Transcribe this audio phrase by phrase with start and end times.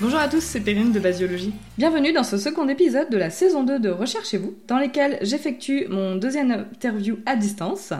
[0.00, 1.54] Bonjour à tous, c'est Perrine de Basiologie.
[1.78, 6.16] Bienvenue dans ce second épisode de la saison 2 de Recherchez-vous, dans lequel j'effectue mon
[6.16, 7.92] deuxième interview à distance.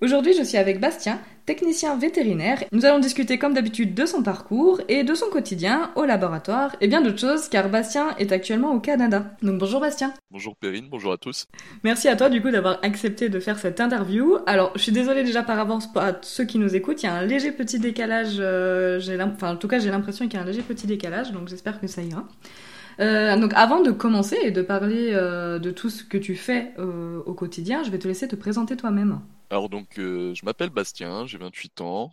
[0.00, 2.64] Aujourd'hui, je suis avec Bastien, technicien vétérinaire.
[2.72, 6.88] Nous allons discuter comme d'habitude de son parcours et de son quotidien au laboratoire et
[6.88, 9.36] bien d'autres choses car Bastien est actuellement au Canada.
[9.42, 10.12] Donc bonjour Bastien.
[10.30, 11.46] Bonjour Perrine, bonjour à tous.
[11.84, 14.38] Merci à toi du coup d'avoir accepté de faire cette interview.
[14.46, 17.14] Alors je suis désolée déjà par avance à ceux qui nous écoutent, il y a
[17.14, 20.46] un léger petit décalage, euh, enfin en tout cas j'ai l'impression qu'il y a un
[20.46, 22.26] léger petit décalage donc j'espère que ça ira.
[22.98, 26.72] Euh, donc avant de commencer et de parler euh, de tout ce que tu fais
[26.78, 29.20] euh, au quotidien, je vais te laisser te présenter toi-même.
[29.50, 32.12] Alors donc, je m'appelle Bastien, j'ai 28 ans.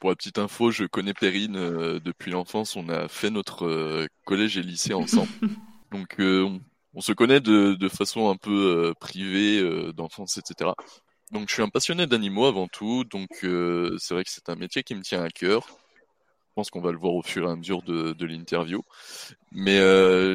[0.00, 1.54] Pour la petite info, je connais Perrine
[1.98, 2.76] depuis l'enfance.
[2.76, 5.28] On a fait notre collège et lycée ensemble.
[5.92, 6.60] donc, on,
[6.94, 10.70] on, se connaît de, de façon un peu privée, d'enfance, etc.
[11.30, 13.04] Donc, je suis un passionné d'animaux avant tout.
[13.04, 15.66] Donc, c'est vrai que c'est un métier qui me tient à cœur.
[16.58, 18.82] Je pense qu'on va le voir au fur et à mesure de, de l'interview.
[19.52, 19.78] Mais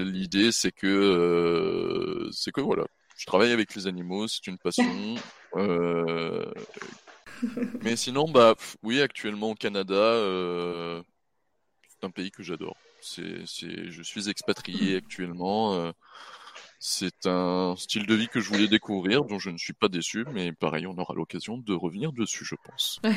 [0.06, 2.86] l'idée, c'est que, c'est que voilà,
[3.18, 4.86] je travaille avec les animaux, c'est une passion.
[5.56, 6.52] Euh...
[7.84, 11.04] Mais sinon, bah oui, actuellement au Canada, euh...
[11.90, 12.76] c'est un pays que j'adore.
[13.02, 15.76] C'est, c'est, je suis expatrié actuellement.
[15.76, 15.92] Euh...
[16.80, 20.26] C'est un style de vie que je voulais découvrir, dont je ne suis pas déçu,
[20.34, 23.00] mais pareil, on aura l'occasion de revenir dessus, je pense.
[23.04, 23.14] Ouais.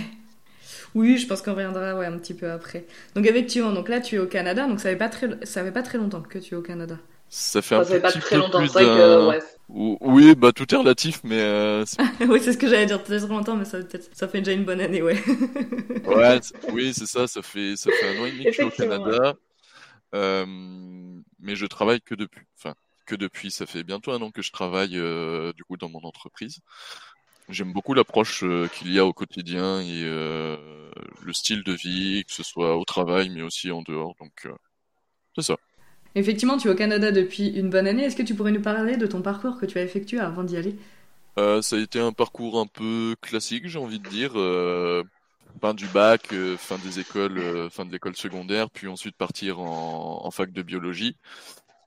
[0.94, 2.86] Oui, je pense qu'on reviendra ouais, un petit peu après.
[3.14, 5.72] Donc effectivement, donc là tu es au Canada, donc ça fait pas très, ça fait
[5.72, 6.98] pas très longtemps que tu es au Canada.
[7.28, 9.28] Ça fait un ça fait pas petit très peu longtemps, plus c'est vrai d'un- que
[9.30, 9.40] ouais.
[9.68, 11.84] Ou- Oui, bah tout est relatif, mais euh,
[12.28, 14.64] oui, c'est ce que j'allais dire, très longtemps, mais ça, peut-être- ça fait déjà une
[14.64, 15.16] bonne année, ouais.
[16.04, 17.26] ouais, oui, c'est ça.
[17.26, 19.34] Ça fait ça fait un an et demi que je suis au Canada,
[20.14, 20.46] Euh,
[21.40, 22.74] mais je travaille que depuis, enfin
[23.06, 23.50] que depuis.
[23.50, 26.60] Ça fait bientôt un an que je travaille euh, du coup dans mon entreprise.
[27.48, 30.56] J'aime beaucoup l'approche euh, qu'il y a au quotidien et euh,
[31.22, 34.14] le style de vie, que ce soit au travail, mais aussi en dehors.
[34.20, 34.54] Donc euh,
[35.36, 35.56] c'est ça.
[36.14, 38.04] Effectivement, tu es au Canada depuis une bonne année.
[38.04, 40.56] Est-ce que tu pourrais nous parler de ton parcours que tu as effectué avant d'y
[40.56, 40.76] aller?
[41.36, 44.32] Ça a été un parcours un peu classique, j'ai envie de dire.
[45.60, 50.30] Fin du bac, fin des écoles, fin de l'école secondaire, puis ensuite partir en, en
[50.30, 51.16] fac de biologie.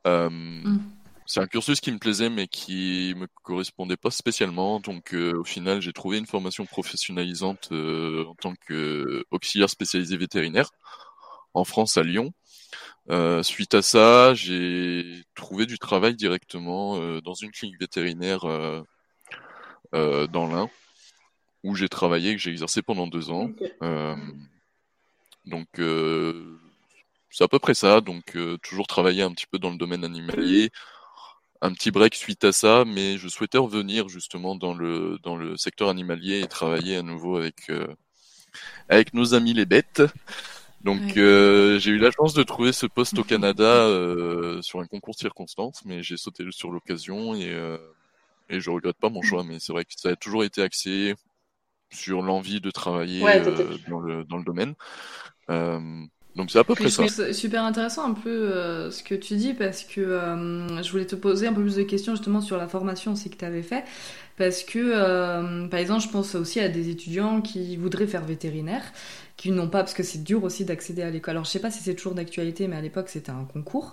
[0.08, 0.30] Euh,
[1.32, 4.80] C'est un cursus qui me plaisait, mais qui me correspondait pas spécialement.
[4.80, 10.72] Donc, euh, au final, j'ai trouvé une formation professionnalisante euh, en tant qu'auxiliaire spécialisé vétérinaire
[11.54, 12.34] en France à Lyon.
[13.12, 18.82] Euh, suite à ça, j'ai trouvé du travail directement euh, dans une clinique vétérinaire euh,
[19.94, 20.68] euh, dans l'Ain,
[21.64, 23.52] où j'ai travaillé, que j'ai exercé pendant deux ans.
[23.84, 24.16] Euh,
[25.46, 26.58] donc euh,
[27.30, 28.02] c'est à peu près ça.
[28.02, 30.72] Donc euh, toujours travailler un petit peu dans le domaine animalier.
[31.62, 35.58] Un petit break suite à ça, mais je souhaitais revenir justement dans le dans le
[35.58, 37.88] secteur animalier et travailler à nouveau avec euh,
[38.90, 40.02] avec nos amis les bêtes.
[40.82, 41.18] Donc Ouais.
[41.18, 45.16] euh, j'ai eu la chance de trouver ce poste au Canada euh, sur un concours
[45.16, 47.78] de circonstances, mais j'ai sauté sur l'occasion et euh,
[48.50, 49.44] et je regrette pas mon choix.
[49.46, 51.16] Mais c'est vrai que ça a toujours été axé
[51.92, 54.76] sur l'envie de travailler Ouais, euh, dans le dans le domaine.
[56.36, 57.34] Donc c'est à peu près ça.
[57.34, 61.16] super intéressant un peu euh, ce que tu dis parce que euh, je voulais te
[61.16, 63.84] poser un peu plus de questions justement sur la formation aussi que tu avais fait.
[64.38, 68.84] Parce que, euh, par exemple, je pense aussi à des étudiants qui voudraient faire vétérinaire,
[69.36, 71.34] qui n'ont pas, parce que c'est dur aussi d'accéder à l'école.
[71.34, 73.92] Alors, je sais pas si c'est toujours d'actualité, mais à l'époque, c'était un concours.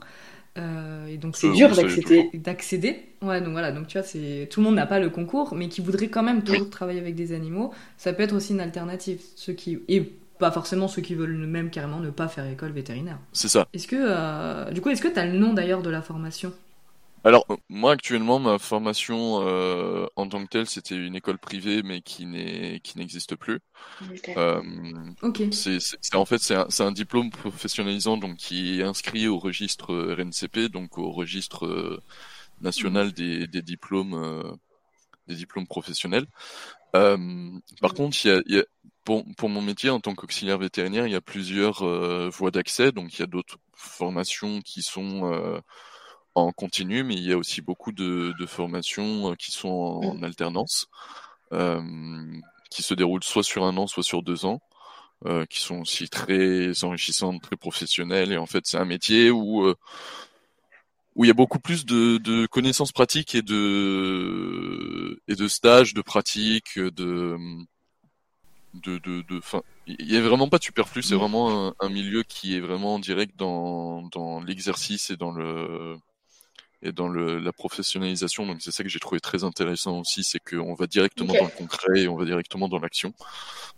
[0.56, 2.30] Euh, et donc, C'est dur d'accéder.
[2.34, 3.00] d'accéder.
[3.22, 5.68] Ouais, donc voilà, donc tu vois, c'est tout le monde n'a pas le concours, mais
[5.68, 9.20] qui voudrait quand même toujours travailler avec des animaux, ça peut être aussi une alternative.
[9.34, 13.18] Ceux qui et pas forcément ceux qui veulent même carrément ne pas faire école vétérinaire.
[13.32, 13.66] C'est ça.
[13.72, 16.52] Est-ce que euh, du coup, est-ce que tu as le nom d'ailleurs de la formation?
[17.24, 21.82] Alors, euh, moi, actuellement, ma formation euh, en tant que telle, c'était une école privée,
[21.82, 23.58] mais qui n'est qui n'existe plus.
[24.02, 24.30] Ok.
[24.36, 24.62] Euh,
[25.22, 25.42] Ok.
[25.50, 25.78] c'est,
[26.14, 31.10] en fait, c'est un, diplôme professionnalisant, donc qui est inscrit au registre RNCP, donc au
[31.10, 32.00] registre euh,
[32.60, 34.52] national des, des diplômes, euh,
[35.28, 36.26] des diplômes professionnels.
[36.94, 37.18] Euh,
[37.80, 38.64] par contre, il y a, il y a-
[39.06, 42.90] pour, pour mon métier en tant qu'auxiliaire vétérinaire, il y a plusieurs euh, voies d'accès.
[42.90, 45.60] Donc, il y a d'autres formations qui sont euh,
[46.34, 50.00] en continu, mais il y a aussi beaucoup de, de formations euh, qui sont en,
[50.08, 50.88] en alternance,
[51.52, 51.80] euh,
[52.68, 54.60] qui se déroulent soit sur un an, soit sur deux ans,
[55.24, 58.32] euh, qui sont aussi très enrichissantes, très professionnelles.
[58.32, 59.72] Et en fait, c'est un métier où
[61.14, 65.94] où il y a beaucoup plus de, de connaissances pratiques et de et de stages
[65.94, 67.38] de pratique, de
[68.84, 71.18] de de, de fin, il y a vraiment pas de superflu, c'est Mm.
[71.18, 75.96] vraiment un, un milieu qui est vraiment direct dans dans l'exercice et dans le
[76.82, 78.46] et dans le, la professionnalisation.
[78.46, 81.50] Donc c'est ça que j'ai trouvé très intéressant aussi, c'est qu'on va directement dans le
[81.50, 83.14] concret et on va directement dans l'action.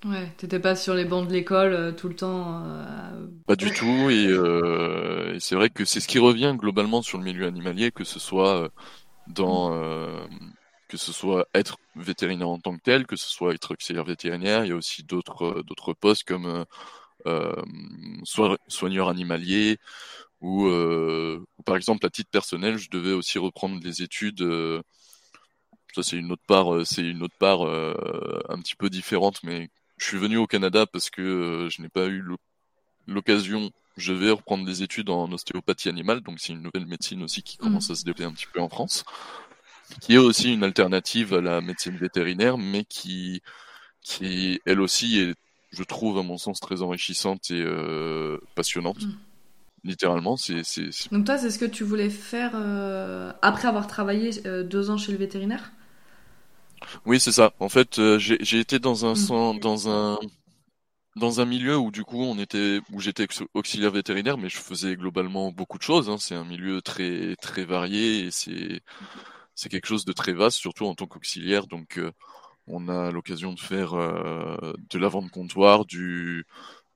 [0.04, 2.62] Ouais, t'étais pas sur les bancs de l'école euh, tout le temps.
[2.64, 3.26] Euh...
[3.46, 7.16] Pas du tout, et, euh, et c'est vrai que c'est ce qui revient globalement sur
[7.18, 8.70] le milieu animalier, que ce soit
[9.26, 10.26] dans euh,
[10.88, 14.64] que ce soit être vétérinaire en tant que tel, que ce soit être auxiliaire vétérinaire.
[14.64, 16.64] Il y a aussi d'autres d'autres postes comme
[17.26, 17.62] euh,
[18.69, 19.79] soigneur animalier
[20.40, 24.43] ou, euh, par exemple à titre personnel, je devais aussi reprendre des études.
[24.43, 24.82] Euh,
[25.94, 29.70] ça c'est une autre part, euh, c'est une autre part un petit peu différente, mais
[29.96, 32.25] je suis venu au Canada parce que je n'ai pas eu
[33.06, 33.70] l'occasion.
[33.96, 37.56] Je vais reprendre des études en ostéopathie animale, donc c'est une nouvelle médecine aussi qui
[37.56, 37.93] commence mmh.
[37.93, 39.05] à se développer un petit peu en France,
[40.00, 43.43] qui est aussi une alternative à la médecine vétérinaire, mais qui,
[44.02, 45.35] qui elle aussi est,
[45.73, 49.02] je trouve à mon sens très enrichissante et euh, passionnante.
[49.02, 49.12] Mmh
[49.85, 50.37] littéralement.
[50.37, 50.62] C'est,
[51.12, 54.99] Donc toi, c'est ce que tu voulais faire euh, après avoir travaillé euh, deux ans
[54.99, 55.73] chez le vétérinaire?
[57.05, 57.52] Oui, c'est ça.
[57.58, 59.58] En fait, euh, j'ai, été dans un, mmh.
[59.58, 60.19] dans un
[61.17, 64.94] dans un milieu où du coup on était où j'étais auxiliaire vétérinaire, mais je faisais
[64.94, 66.08] globalement beaucoup de choses.
[66.08, 66.17] Hein.
[66.19, 68.82] C'est un milieu très très varié et c'est
[69.58, 71.66] c'est quelque chose de très vaste, surtout en tant qu'auxiliaire.
[71.66, 72.00] Donc
[72.69, 76.46] on a l'occasion de faire de la vente comptoir, du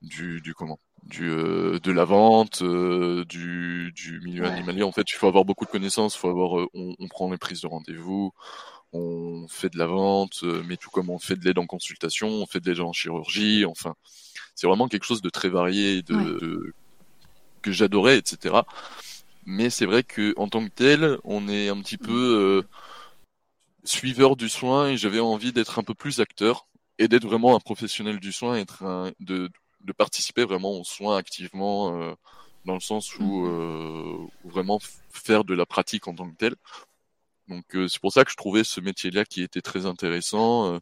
[0.03, 0.79] du, du comment?
[1.03, 4.83] Du, euh, de la vente, euh, du, du milieu animalier.
[4.83, 6.15] En fait, il faut avoir beaucoup de connaissances.
[6.15, 8.33] Faut avoir, euh, on, on, prend les prises de rendez-vous,
[8.93, 12.45] on fait de la vente, mais tout comme on fait de l'aide en consultation, on
[12.45, 13.65] fait de l'aide en chirurgie.
[13.65, 13.95] Enfin,
[14.55, 16.73] c'est vraiment quelque chose de très varié, de,
[17.61, 18.55] que j'adorais, etc.
[19.45, 22.63] Mais c'est vrai que en tant que tel, on est un petit peu
[23.83, 26.67] suiveur du soin et j'avais envie d'être un peu plus acteur
[26.99, 29.49] et d'être vraiment un professionnel du soin, être un, de
[29.83, 32.13] de participer vraiment aux soins activement, euh,
[32.65, 33.51] dans le sens où, mhm.
[33.51, 34.79] euh, vraiment
[35.09, 36.55] faire de la pratique en tant que tel.
[37.47, 40.79] Donc euh, c'est pour ça que je trouvais ce métier-là qui était très intéressant.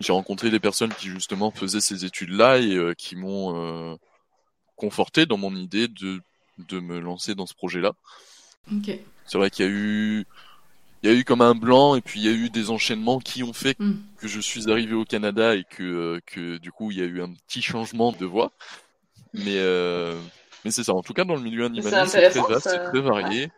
[0.00, 3.98] J'ai rencontré des personnes qui justement faisaient ces études-là et qui m'ont
[4.76, 6.20] conforté dans mon idée de,
[6.58, 7.92] de me lancer dans ce projet-là.
[9.26, 10.26] C'est vrai qu'il y a eu
[11.02, 13.18] il y a eu comme un blanc et puis il y a eu des enchaînements
[13.18, 13.94] qui ont fait mm.
[14.18, 17.06] que je suis arrivé au Canada et que, euh, que du coup il y a
[17.06, 18.52] eu un petit changement de voix.
[19.34, 20.20] Mais, euh,
[20.64, 20.92] mais c'est ça.
[20.92, 23.50] En tout cas, dans le milieu animalier, c'est très vaste, c'est très varié.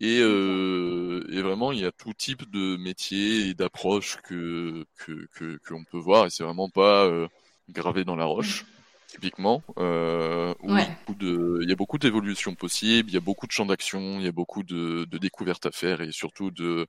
[0.00, 5.58] Et, euh, et vraiment, il y a tout type de métiers et d'approches que que
[5.66, 6.26] qu'on peut voir.
[6.26, 7.28] Et c'est vraiment pas euh,
[7.70, 8.66] gravé dans la roche
[9.14, 9.62] typiquement.
[9.78, 10.76] Euh, où
[11.20, 14.28] il y a beaucoup d'évolutions possibles, il y a beaucoup de champs d'action, il y
[14.28, 16.88] a beaucoup de, de, découvertes à faire et surtout de,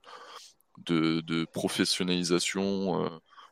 [0.84, 3.08] de, de professionnalisation euh,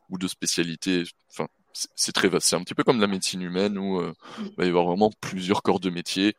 [0.09, 1.03] ou de spécialité.
[1.31, 1.47] Enfin,
[1.95, 2.47] c'est très vaste.
[2.49, 5.11] C'est un petit peu comme la médecine humaine où euh, il va y avoir vraiment
[5.21, 6.35] plusieurs corps de métier.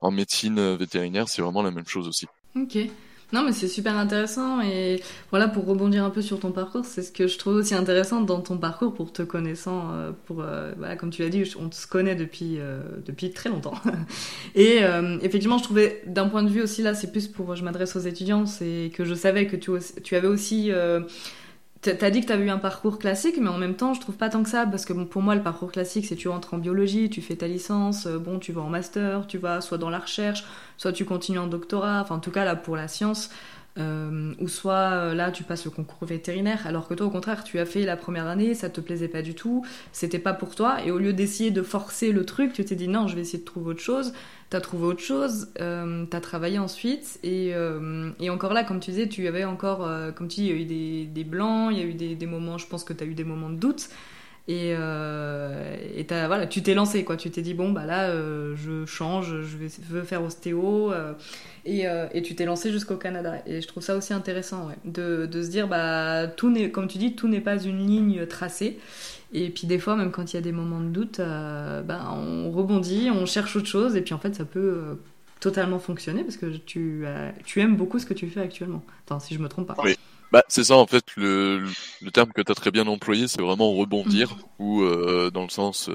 [0.00, 2.26] En médecine vétérinaire, c'est vraiment la même chose aussi.
[2.56, 2.78] Ok.
[3.30, 7.02] Non, mais c'est super intéressant et voilà pour rebondir un peu sur ton parcours, c'est
[7.02, 10.72] ce que je trouve aussi intéressant dans ton parcours pour te connaissant, euh, pour euh,
[10.78, 13.74] voilà comme tu l'as dit, on se connaît depuis euh, depuis très longtemps.
[14.54, 14.80] Et
[15.20, 18.00] effectivement je trouvais d'un point de vue aussi là c'est plus pour je m'adresse aux
[18.00, 19.72] étudiants, c'est que je savais que tu
[20.02, 20.70] tu avais aussi
[21.80, 24.28] T'as dit que t'avais eu un parcours classique, mais en même temps, je trouve pas
[24.28, 27.08] tant que ça, parce que pour moi, le parcours classique, c'est tu entres en biologie,
[27.08, 30.00] tu fais ta licence, euh, bon, tu vas en master, tu vas soit dans la
[30.00, 30.44] recherche,
[30.76, 33.30] soit tu continues en doctorat, enfin, en tout cas, là, pour la science,
[33.78, 37.44] euh, ou soit euh, là, tu passes le concours vétérinaire, alors que toi, au contraire,
[37.44, 40.54] tu as fait la première année, ça te plaisait pas du tout, c'était pas pour
[40.54, 43.22] toi, et au lieu d'essayer de forcer le truc, tu t'es dit non, je vais
[43.22, 44.12] essayer de trouver autre chose,
[44.50, 48.90] t'as trouvé autre chose, euh, t'as travaillé ensuite, et, euh, et, encore là, comme tu
[48.90, 51.70] disais, tu avais encore, euh, comme tu dis, il y a eu des, des blancs,
[51.72, 53.50] il y a eu des, des, moments, je pense que tu as eu des moments
[53.50, 53.90] de doute,
[54.48, 55.76] et, euh,
[56.08, 59.56] voilà, tu t'es lancé, quoi, tu t'es dit, bon, bah là, euh, je change, je
[59.90, 60.90] veux faire ostéo,
[61.66, 65.50] et, et, tu t'es lancé jusqu'au Canada, et je trouve ça aussi intéressant, de, se
[65.50, 68.78] dire, bah, tout n'est, comme tu dis, tout n'est pas une ligne tracée,
[69.34, 72.00] et puis des fois, même quand il y a des moments de doute, euh, ben,
[72.10, 74.94] on rebondit, on cherche autre chose, et puis en fait, ça peut euh,
[75.40, 77.04] totalement fonctionner parce que tu,
[77.44, 78.82] tu aimes beaucoup ce que tu fais actuellement.
[79.04, 79.76] Attends, si je me trompe pas.
[79.84, 79.96] Oui.
[80.30, 81.64] Bah, c'est ça en fait le,
[82.02, 84.40] le terme que tu as très bien employé, c'est vraiment rebondir mm.
[84.58, 85.90] ou euh, dans le sens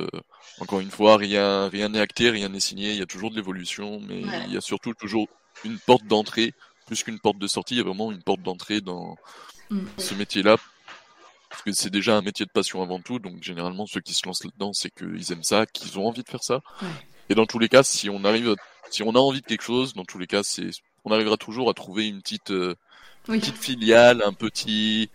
[0.60, 3.36] encore une fois rien rien n'est acté, rien n'est signé, il y a toujours de
[3.36, 5.28] l'évolution mais il y a surtout toujours
[5.64, 6.54] une porte d'entrée
[6.88, 9.16] plus qu'une porte de sortie, il y a vraiment une porte d'entrée dans
[9.70, 9.86] mm.
[9.98, 10.58] ce métier-là
[11.54, 14.26] parce que c'est déjà un métier de passion avant tout, donc généralement ceux qui se
[14.26, 16.62] lancent là-dedans, c'est qu'ils aiment ça, qu'ils ont envie de faire ça.
[17.30, 18.56] Et dans tous les cas, si on arrive,
[18.90, 20.72] si on a envie de quelque chose, dans tous les cas, c'est,
[21.06, 22.74] on arrivera toujours à trouver une petite, euh,
[23.24, 25.10] petite filiale, un petit,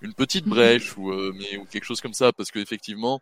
[0.00, 0.50] une petite mhm.
[0.50, 3.20] brèche ou, euh, mais ou quelque chose comme ça, parce que effectivement,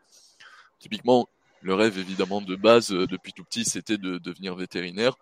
[0.78, 1.28] typiquement,
[1.62, 5.14] le rêve évidemment de base euh, depuis tout petit, c'était de devenir vétérinaire.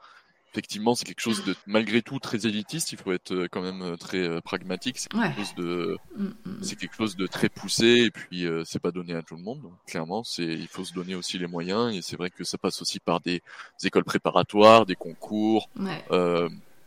[0.53, 2.93] effectivement, c'est quelque chose de malgré tout très élitiste.
[2.93, 4.99] Il faut être euh, quand même euh, très euh, pragmatique.
[4.99, 8.05] C'est quelque chose de, mm, mm, c'est quelque chose de très poussé.
[8.07, 9.71] Et puis, c'est pas donné à tout le monde.
[9.87, 11.95] clairement, c'est, il faut se donner aussi les moyens.
[11.95, 13.43] Et c'est vrai que ça passe aussi par des,
[13.83, 15.69] écoles préparatoires, des concours.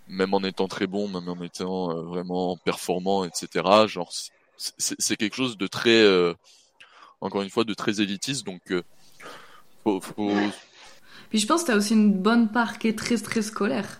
[0.10, 3.88] Même en étant très bon, même en étant vraiment performant, etc.
[3.88, 4.12] Genre,
[4.58, 6.06] c'est quelque chose de très,
[7.22, 8.46] encore une fois, de très élitiste.
[8.46, 8.62] Donc,
[9.84, 10.32] faut, faut
[11.30, 14.00] puis je pense que tu as aussi une bonne part qui est très très scolaire.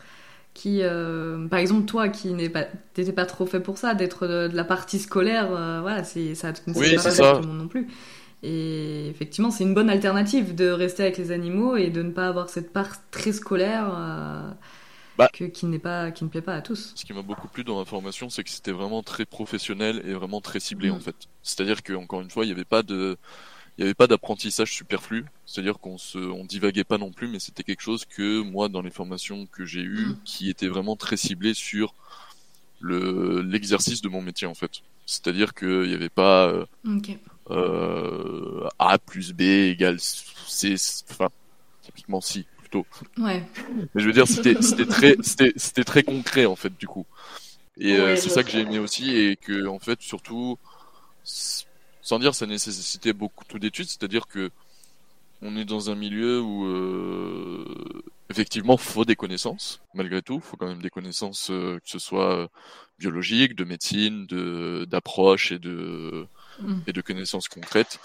[0.56, 2.66] Qui, euh, par exemple, toi qui n'étais pas,
[3.16, 6.74] pas trop fait pour ça, d'être de, la partie scolaire, euh, voilà, c'est ça ne
[6.76, 7.36] oui, pas ça.
[7.36, 7.88] tout le monde non plus.
[8.42, 12.28] Et effectivement, c'est une bonne alternative de rester avec les animaux et de ne pas
[12.28, 14.50] avoir cette part très scolaire euh,
[15.20, 15.30] bah.
[15.34, 16.94] que, qui, n'est pas, qui ne plaît pas à tous.
[16.96, 20.14] Ce qui m'a beaucoup plu dans la formation, c'est que c'était vraiment très professionnel et
[20.14, 20.94] vraiment très ciblé mm.
[20.94, 21.16] en fait.
[21.44, 23.18] C'est-à-dire qu'encore une fois, il n'y avait pas de
[23.78, 27.40] il n'y avait pas d'apprentissage superflu, c'est-à-dire qu'on se, on divaguait pas non plus, mais
[27.40, 30.18] c'était quelque chose que moi, dans les formations que j'ai eues, mm.
[30.26, 31.94] qui était vraiment très ciblé sur
[32.80, 34.72] le l'exercice de mon métier en fait.
[35.06, 36.66] C'est-à-dire qu'il n'y avait pas euh,
[37.50, 40.76] euh, A plus B égale C,
[41.10, 41.30] enfin
[41.82, 42.86] typiquement si plutôt.
[43.18, 43.44] Ouais.
[43.94, 47.06] Mais je veux dire, c'était c'était très c'était c'était très concret en fait du coup.
[47.78, 50.58] Et euh, c'est ça que j'ai aimé aussi et que en fait surtout
[51.24, 54.52] sans dire ça nécessitait beaucoup d'études, c'est-à-dire que
[55.42, 60.68] on est dans un milieu où euh, effectivement faut des connaissances malgré tout, faut quand
[60.68, 62.48] même des connaissances euh, que ce soit euh,
[62.98, 66.28] biologiques, de médecine, de d'approche et de
[66.60, 66.80] mm.
[66.88, 68.00] et de connaissances concrètes.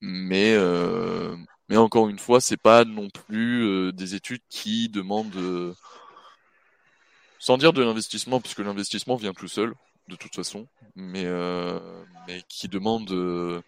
[0.00, 1.36] Mais euh,
[1.68, 5.74] mais encore une fois, c'est pas non plus euh, des études qui demandent
[7.38, 9.74] sans dire de l'investissement, puisque l'investissement vient tout seul
[10.08, 11.78] de toute façon, mais, euh,
[12.26, 13.60] mais qui demande euh,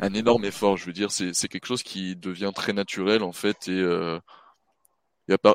[0.00, 0.76] un énorme effort.
[0.76, 4.18] Je veux dire, c'est quelque chose qui devient très naturel en fait et, euh,
[5.30, 5.54] a pas,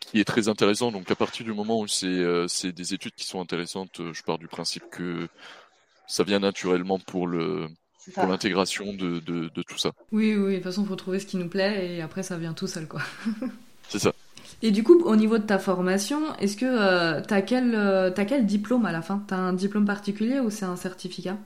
[0.00, 0.92] qui est très intéressant.
[0.92, 4.38] Donc à partir du moment où c'est euh, des études qui sont intéressantes, je pars
[4.38, 5.28] du principe que
[6.06, 7.68] ça vient naturellement pour le
[8.14, 9.92] pour l'intégration de, de, de, tout ça.
[10.10, 12.36] Oui, oui, de toute façon, il faut trouver ce qui nous plaît et après ça
[12.36, 13.02] vient tout seul, quoi.
[13.88, 14.12] c'est ça.
[14.62, 18.10] Et du coup, au niveau de ta formation, est-ce que euh, tu as, quel, euh,
[18.14, 19.24] quel diplôme à la fin?
[19.26, 21.36] Tu as un diplôme particulier ou c'est un certificat?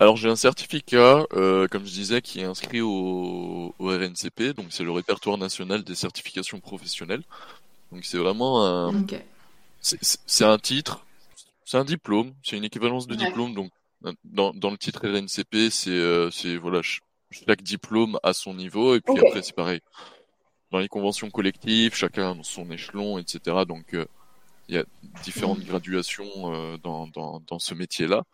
[0.00, 4.84] Alors j'ai un certificat, euh, comme je disais, qui est inscrit au, RNCP, donc c'est
[4.84, 7.22] le répertoire national des certifications professionnelles.
[7.90, 8.92] Donc c'est vraiment un,
[9.80, 11.04] c'est un titre,
[11.64, 13.54] c'est un diplôme, c'est une équivalence de diplôme.
[13.54, 13.70] Donc
[14.24, 16.80] dans, dans le titre RNCP, c'est c'est voilà
[17.30, 19.80] chaque diplôme à son niveau et puis après c'est pareil
[20.70, 23.64] dans les conventions collectives, chacun son échelon, etc.
[23.66, 24.06] Donc euh,
[24.68, 24.84] il y a
[25.22, 28.24] différentes graduations euh, dans, dans, dans, ce métier-là.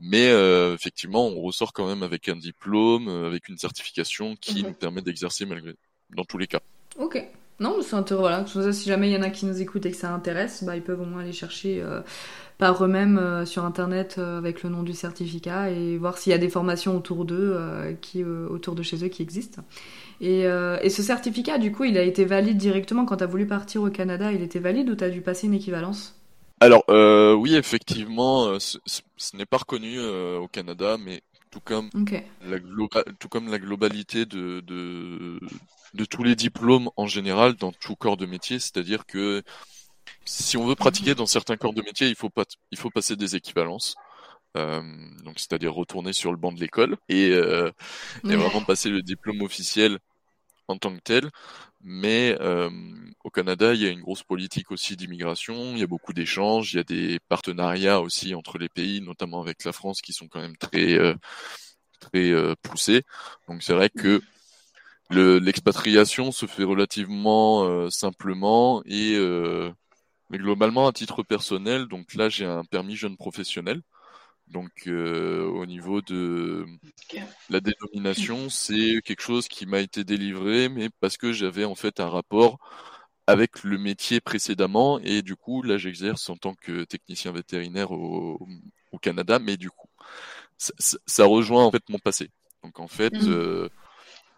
[0.00, 4.72] Mais euh, effectivement, on ressort quand même avec un diplôme, avec une certification qui nous
[4.72, 5.74] permet d'exercer malgré
[6.10, 6.60] dans tous les cas.
[6.96, 7.22] Ok.
[7.60, 8.20] Non, c'est intéressant.
[8.20, 8.72] Voilà.
[8.72, 10.82] Si jamais il y en a qui nous écoutent et que ça intéresse, bah, ils
[10.82, 11.84] peuvent au moins aller chercher
[12.58, 16.48] par eux-mêmes sur Internet avec le nom du certificat et voir s'il y a des
[16.48, 17.56] formations autour d'eux,
[18.48, 19.62] autour de chez eux qui existent.
[20.22, 23.46] Euh, et, ce certificat, du coup, il a été valide directement quand tu as voulu
[23.46, 24.32] partir au Canada.
[24.32, 26.16] Il était valide ou tu dû passer une équivalence?
[26.60, 28.78] Alors, euh, oui, effectivement, euh, ce,
[29.34, 31.90] n'est pas reconnu au Canada, mais tout comme,
[32.42, 32.58] la,
[33.18, 38.26] tout comme la globalité de, de, tous les diplômes en général dans tout corps de
[38.26, 39.42] métier, c'est-à-dire que
[40.24, 43.16] si on veut pratiquer dans certains corps de métier, il faut, pas, il faut passer
[43.16, 43.96] des équivalences.
[44.54, 49.98] donc c'est-à-dire retourner sur le banc de l'école et, et vraiment passer le diplôme officiel
[50.70, 51.30] en tant que tel.
[51.82, 52.70] Mais euh,
[53.24, 56.74] au Canada, il y a une grosse politique aussi d'immigration, il y a beaucoup d'échanges,
[56.74, 60.28] il y a des partenariats aussi entre les pays, notamment avec la France, qui sont
[60.28, 61.14] quand même très euh,
[62.00, 63.02] très euh, poussés.
[63.48, 64.20] Donc c'est vrai que
[65.10, 69.18] l'expatriation se fait relativement simplement et
[70.30, 71.86] mais globalement à titre personnel.
[71.86, 73.82] Donc là, j'ai un permis jeune professionnel.
[74.50, 76.66] Donc euh, au niveau de
[77.50, 82.00] la dénomination, c'est quelque chose qui m'a été délivré, mais parce que j'avais en fait
[82.00, 82.58] un rapport
[83.28, 88.40] avec le métier précédemment, et du coup là j'exerce en tant que technicien vétérinaire au,
[89.00, 89.88] Canada, mais du coup
[90.58, 92.30] ça, rejoint en fait mon passé.
[92.64, 93.28] Donc en fait, mmh.
[93.28, 93.68] euh,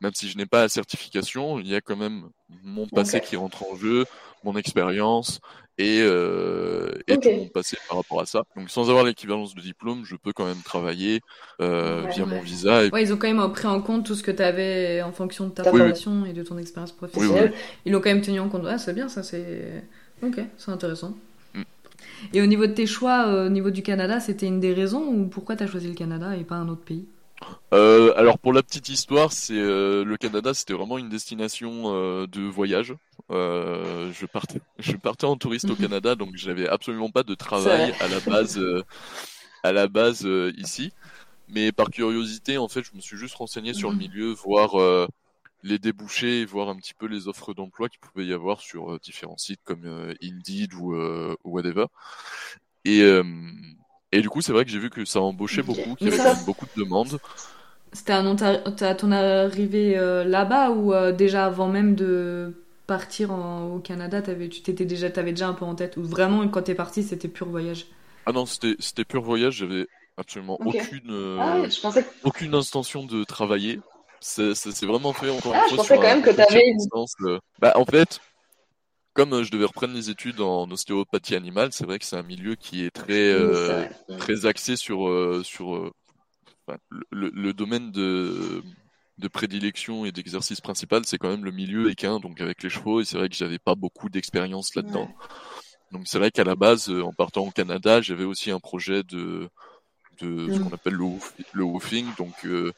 [0.02, 2.28] même si je n'ai pas la certification, il y a quand même
[2.62, 4.04] mon passé qui rentre en jeu,
[4.44, 5.40] mon expérience,
[5.78, 8.44] et, euh, et tout mon passé par rapport à ça.
[8.56, 11.20] Donc sans avoir l'équivalence de diplôme, je peux quand même travailler
[11.60, 12.84] euh, via mon visa.
[12.84, 12.90] Et...
[12.90, 15.46] Ouais, ils ont quand même pris en compte tout ce que tu avais en fonction
[15.46, 17.52] de ta formation et de ton expérience professionnelle.
[17.84, 18.66] ils l'ont quand même tenu en compte.
[18.68, 19.84] Ah, c'est bien, ça c'est...
[20.22, 21.16] Ok, c'est intéressant.
[21.54, 21.62] Mm.
[22.34, 25.04] Et au niveau de tes choix, euh, au niveau du Canada, c'était une des raisons
[25.04, 27.06] ou pourquoi tu as choisi le Canada et pas un autre pays?
[27.72, 32.26] Euh, alors pour la petite histoire, c'est euh, le Canada, c'était vraiment une destination euh,
[32.26, 32.94] de voyage.
[33.30, 35.76] Je partais, je partais en touriste au.
[35.76, 38.60] Canada, donc j'avais absolument pas de travail à la base,
[39.62, 40.92] à la base ici.
[41.48, 44.02] Mais par curiosité, en fait, je me suis juste renseigné sur le Mhm.
[44.08, 45.08] milieu, voir
[45.62, 49.38] les débouchés, voir un petit peu les offres d'emploi qu'il pouvait y avoir sur différents
[49.38, 49.86] sites comme
[50.22, 51.86] Indeed ou, ou whatever.
[52.84, 53.02] Et
[54.12, 56.18] et du coup, c'est vrai que j'ai vu que ça embauchait beaucoup, qu'il y avait
[56.18, 57.18] ça- quand même beaucoup de demandes.
[57.92, 62.54] C'était à, ton arrivée euh, là-bas ou euh, déjà avant même de
[62.86, 66.02] partir en- au Canada, t'avais, tu t'étais déjà, t'avais déjà un peu en tête ou
[66.02, 67.86] vraiment quand t'es parti c'était pur voyage?
[68.26, 72.54] Ah non, c'était pur voyage, j'avais absolument aucune euh, Ah ouais, je pensais que aucune
[72.54, 73.80] intention de travailler.
[74.20, 74.52] S'est
[74.86, 76.88] vraiment fait encore Ah, une je fois pensais quand même que t'avais une-.
[77.58, 78.20] Bah en fait,
[79.14, 82.22] comme euh, je devais reprendre les études en ostéopathie animale, c'est vrai que c'est un
[82.22, 83.86] milieu qui est très euh,
[84.18, 85.90] très axé sur euh, sur euh,
[87.10, 88.62] le, le domaine de
[89.18, 93.00] de prédilection et d'exercice principal, c'est quand même le milieu équin, donc avec les chevaux,
[93.00, 95.08] et c'est vrai que j'avais pas beaucoup d'expérience là-dedans.
[95.92, 99.02] Donc c'est vrai qu'à la base, euh, en partant au Canada, j'avais aussi un projet
[99.02, 99.48] de,
[100.20, 100.64] de ce Mm.
[100.64, 101.06] qu'on appelle le,
[101.52, 102.72] le woofing, donc euh,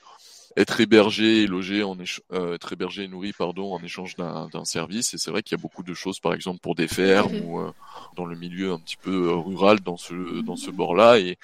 [0.56, 1.96] être hébergé et logé en
[2.32, 5.14] euh, être hébergé et nourri pardon en échange d'un d'un service.
[5.14, 7.60] Et c'est vrai qu'il y a beaucoup de choses, par exemple pour des fermes ou
[7.60, 7.72] euh,
[8.16, 11.18] dans le milieu un petit peu euh, rural dans ce dans ce bord-là.
[11.18, 11.36] Et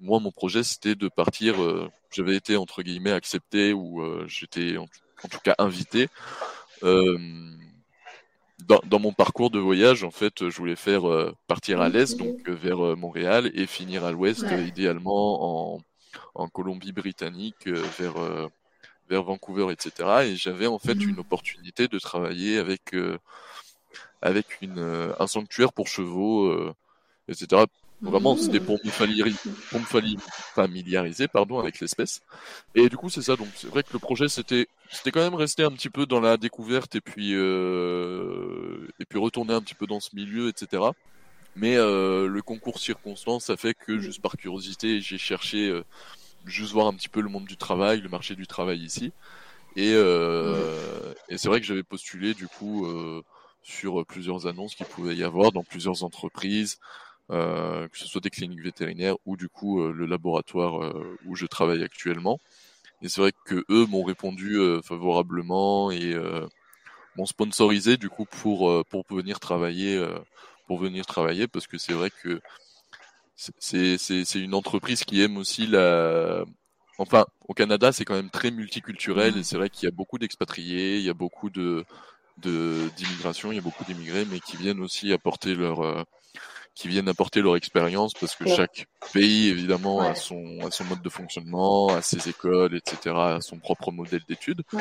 [0.00, 1.62] moi, mon projet, c'était de partir.
[1.62, 4.86] euh, J'avais été entre guillemets accepté ou euh, j'étais en,
[5.24, 6.08] en tout cas invité.
[6.82, 7.18] Euh,
[8.68, 12.16] dans, dans mon parcours de voyage, en fait, je voulais faire euh, partir à l'est,
[12.16, 14.66] donc vers Montréal, et finir à l'ouest, Ouais.
[14.68, 15.80] idéalement en,
[16.34, 18.48] en Colombie-Britannique, euh, vers euh,
[19.08, 20.26] vers Vancouver, etc.
[20.26, 21.08] Et j'avais en fait Mhm.
[21.08, 23.18] une opportunité de travailler avec euh,
[24.20, 26.52] avec une un sanctuaire pour chevaux,
[27.28, 27.66] etc.
[28.04, 29.38] Vraiment, c'était pour me familiariser,
[29.70, 30.18] pour me fali-
[30.54, 32.20] familiariser, pardon, avec l'espèce.
[32.74, 33.36] Et du coup, c'est ça.
[33.36, 36.20] Donc, c'est vrai que le projet, c'était, c'était quand même resté un petit peu dans
[36.20, 40.94] la découverte et puis, euh, et puis retourner un petit peu dans ce milieu, etc.
[41.54, 45.84] Mais euh, le concours circonstance a fait que, juste par curiosité, j'ai cherché euh,
[46.46, 49.12] juste voir un petit peu le monde du travail, le marché du travail ici.
[49.76, 53.22] Et, euh, et c'est vrai que j'avais postulé du coup euh,
[53.62, 56.78] sur plusieurs annonces qu'il pouvait y avoir dans plusieurs entreprises,
[57.30, 60.94] euh, que ce soit des cliniques vétérinaires ou du coup euh, le laboratoire
[61.26, 62.38] où je travaille actuellement.
[63.02, 66.14] Et c'est vrai que eux m'ont répondu favorablement et
[67.16, 70.00] m'ont sponsorisé du coup pour pour venir travailler
[70.72, 72.40] pour venir travailler parce que c'est vrai que
[73.36, 76.44] c'est une entreprise qui aime aussi la
[76.96, 80.16] enfin au Canada c'est quand même très multiculturel et c'est vrai qu'il y a beaucoup
[80.18, 81.84] d'expatriés il y a beaucoup de
[82.38, 86.02] de d'immigration il y a beaucoup d'immigrés mais qui viennent aussi apporter leur euh,
[86.74, 88.56] qui viennent apporter leur expérience parce que Ouais.
[88.56, 93.38] chaque pays évidemment a son a son mode de fonctionnement a ses écoles etc a
[93.42, 94.80] son propre modèle d'études Ouais.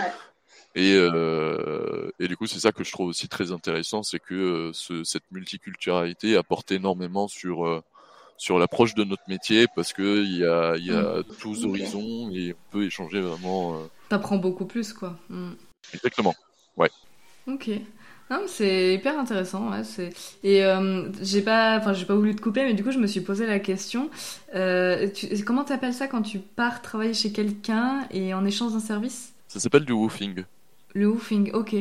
[0.76, 4.34] Et, euh, et du coup, c'est ça que je trouve aussi très intéressant, c'est que
[4.34, 7.82] euh, ce, cette multiculturalité apporte énormément sur euh,
[8.38, 12.54] sur l'approche de notre métier parce que il y a y a tous horizons et
[12.54, 13.80] on peut échanger vraiment
[14.10, 15.16] T'apprends beaucoup plus quoi.
[15.30, 15.52] Mm.
[15.94, 16.34] exactement.
[17.48, 17.70] Ok.
[18.30, 19.72] Non, c'est hyper intéressant.
[19.72, 20.14] Ouais, c'est...
[20.44, 23.08] Et euh, j'ai pas, enfin, j'ai pas voulu te couper, mais du coup, je me
[23.08, 24.10] suis posé la question.
[24.56, 25.44] Euh, tu...
[25.44, 29.34] Comment t'appelles ça quand tu pars travailler chez quelqu'un et en échange d'un service?
[29.50, 30.46] Ça s'appelle du woofing.
[30.94, 31.76] Le woofing, ok.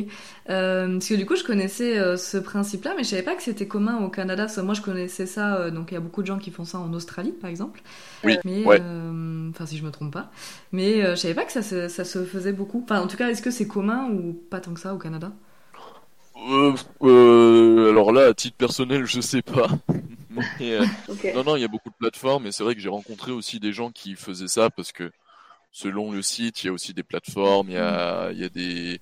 [0.49, 3.43] Euh, parce que du coup, je connaissais euh, ce principe-là, mais je savais pas que
[3.43, 4.43] c'était commun au Canada.
[4.45, 5.57] Parce que moi, je connaissais ça.
[5.57, 7.81] euh, donc, il y a beaucoup de gens qui font ça en Australie, par exemple.
[8.23, 8.79] Oui, Mais, ouais.
[8.79, 10.31] euh, enfin, si je me trompe pas.
[10.71, 12.81] Mais euh, je savais pas que ça se, ça se faisait beaucoup.
[12.83, 15.31] Enfin, en tout cas, est-ce que c'est commun ou pas tant que ça au Canada?
[16.37, 19.67] Euh, euh, alors là, à titre personnel, je sais pas.
[20.59, 20.87] Mais, euh,
[21.33, 23.59] non, non, il y a beaucoup de plateformes et c'est vrai que j'ai rencontré aussi
[23.59, 25.11] des gens qui faisaient ça parce que
[25.71, 28.49] selon le site, il y a aussi des plateformes, il y a, il y a
[28.49, 28.99] des,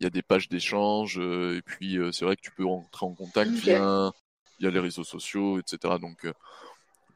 [0.00, 2.66] il y a des pages d'échange euh, et puis euh, c'est vrai que tu peux
[2.66, 3.62] rentrer en contact Ok.
[3.64, 4.12] via,
[4.60, 5.98] via les réseaux sociaux, etc.
[5.98, 6.32] Donc euh,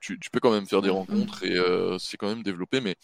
[0.01, 2.81] tu, tu peux quand même faire des rencontres et euh, c'est quand même développé.
[2.81, 2.97] Mais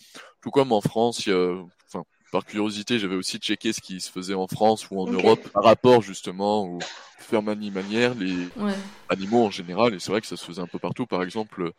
[0.42, 4.00] tout comme en France, il y a, enfin, par curiosité, j'avais aussi checké ce qui
[4.00, 5.06] se faisait en France ou en.
[5.08, 6.80] Europe par rapport justement aux
[7.18, 8.76] fermes animalières, les Ouais.
[9.08, 11.06] animaux en général, et c'est vrai que ça se faisait un peu partout.
[11.06, 11.72] Par exemple,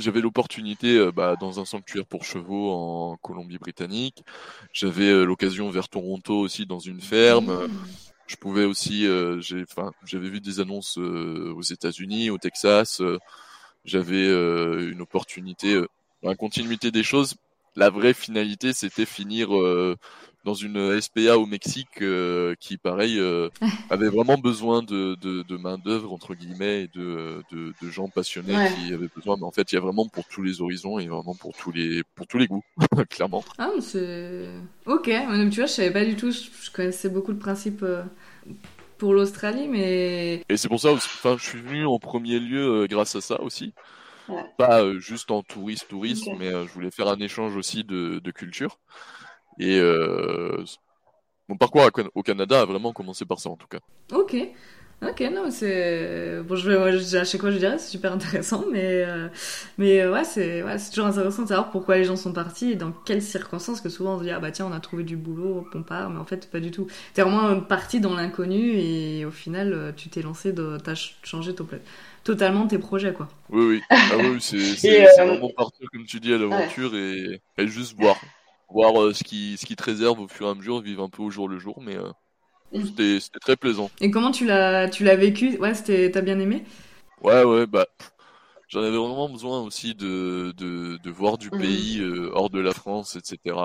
[0.00, 4.22] j'avais l'opportunité euh, bah, dans un sanctuaire pour chevaux en Colombie-Britannique.
[4.72, 7.50] J'avais euh, l'occasion vers Toronto aussi dans une ferme.
[7.50, 7.68] Euh,
[8.26, 13.00] Je pouvais aussi, euh, j'ai, enfin, j'avais vu des annonces euh, aux États-Unis, au Texas.
[13.00, 13.18] euh,
[13.84, 15.82] j'avais une opportunité,
[16.22, 17.34] la continuité des choses.
[17.76, 19.96] La vraie finalité, c'était finir euh,
[20.44, 23.48] dans une SPA au Mexique euh, qui, pareil, euh,
[23.90, 28.08] avait vraiment besoin de, de, de main d'œuvre entre guillemets et de, de, de gens
[28.08, 29.36] passionnés qui avaient besoin.
[29.36, 31.72] Mais en fait, il y a vraiment pour tous les horizons et vraiment pour tous
[31.72, 32.64] les pour tous les goûts,
[33.10, 33.44] clairement.
[33.58, 34.48] Ah, c'est
[34.86, 35.04] ok.
[35.04, 36.30] tu vois, je savais pas du tout.
[36.30, 37.84] Je, connaissais beaucoup le principe.
[38.98, 40.42] pour l'Australie, mais...
[40.48, 43.72] Et c'est pour ça, enfin, je suis venu en premier lieu grâce à ça aussi.
[44.58, 48.18] Pas euh, juste en touriste, touriste, mais euh, je voulais faire un échange aussi de,
[48.18, 48.78] de culture.
[49.58, 50.64] Et euh,
[51.48, 53.80] mon parcours au Canada a vraiment commencé par ça en tout cas.
[54.12, 54.36] Ok.
[55.02, 56.42] Ok, non, c'est.
[56.42, 59.06] Bon, je vais, à chaque fois, je dirais, c'est super intéressant, mais,
[59.78, 62.92] mais ouais, c'est ouais, toujours intéressant de savoir pourquoi les gens sont partis et dans
[62.92, 65.66] quelles circonstances, que souvent on se dit, ah bah tiens, on a trouvé du boulot,
[65.74, 66.86] on part, mais en fait, pas du tout.
[67.14, 71.66] T'es vraiment parti dans l'inconnu et au final, tu t'es lancé, t'as changé ton,
[72.24, 73.28] totalement tes projets, quoi.
[73.50, 73.82] Oui, oui.
[73.90, 78.16] Ah oui, c'est euh, vraiment partir, comme tu dis, à l'aventure et, et, juste voir.
[78.68, 81.08] Voir euh, ce, qui, ce qui te réserve au fur et à mesure, vivre un
[81.08, 82.10] peu au jour le jour, mais euh.
[82.72, 83.90] C'était très plaisant.
[84.00, 85.56] Et comment tu l'as vécu?
[85.58, 86.64] Ouais, t'as bien aimé?
[87.22, 87.86] Ouais, ouais, bah.
[88.68, 91.58] J'en avais vraiment besoin aussi de, de, de voir du mm.
[91.58, 92.02] pays
[92.32, 93.56] hors de la France, etc.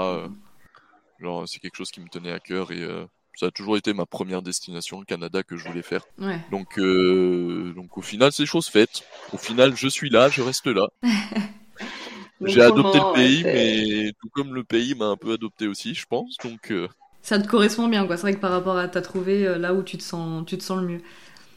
[1.19, 2.87] genre, c'est quelque chose qui me tenait à cœur et
[3.35, 6.05] ça a toujours été ma première destination, le Canada, que je voulais faire.
[6.51, 9.03] Donc, euh, donc au final, c'est chose faite.
[9.33, 10.87] Au final, je suis là, je reste là.
[12.41, 16.05] J'ai adopté le pays, mais tout comme le pays m'a un peu adopté aussi, je
[16.05, 16.35] pense.
[16.43, 16.87] Donc, euh,
[17.25, 18.17] ça te correspond bien, quoi.
[18.17, 20.59] C'est vrai que par rapport à t'as trouvé euh, là où tu te sens, tu
[20.59, 21.01] te sens le mieux.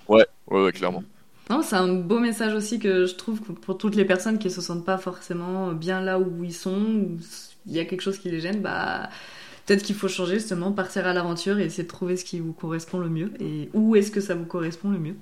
[0.08, 1.02] Ouais, ouais, ouais clairement.
[1.50, 4.62] Non, c'est un beau message aussi que je trouve pour toutes les personnes qui se
[4.62, 7.18] sentent pas forcément bien là où ils sont, où
[7.66, 9.10] il y a quelque chose qui les gêne, bah
[9.66, 12.54] peut-être qu'il faut changer justement, partir à l'aventure et essayer de trouver ce qui vous
[12.54, 15.16] correspond le mieux et où est-ce que ça vous correspond le mieux.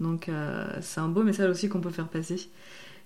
[0.00, 2.50] Donc euh, c'est un beau message aussi qu'on peut faire passer.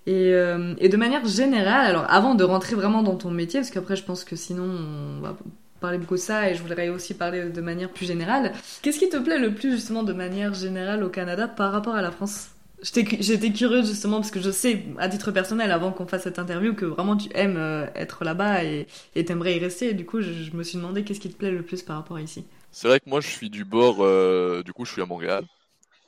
[0.06, 3.70] Et, euh, et, de manière générale, alors avant de rentrer vraiment dans ton métier, parce
[3.70, 5.36] qu'après je pense que sinon on va
[5.80, 9.08] parler beaucoup de ça et je voudrais aussi parler de manière plus générale, qu'est-ce qui
[9.08, 12.50] te plaît le plus justement de manière générale au Canada par rapport à la France?
[12.82, 16.74] J'étais curieuse justement parce que je sais, à titre personnel, avant qu'on fasse cette interview,
[16.74, 18.86] que vraiment tu aimes euh, être là-bas et
[19.26, 19.90] t'aimerais y rester.
[19.90, 22.16] Et du coup, je, me suis demandé qu'est-ce qui te plaît le plus par rapport
[22.16, 22.46] à ici?
[22.72, 25.44] C'est vrai que moi, je suis du bord, euh, du coup, je suis à Montréal.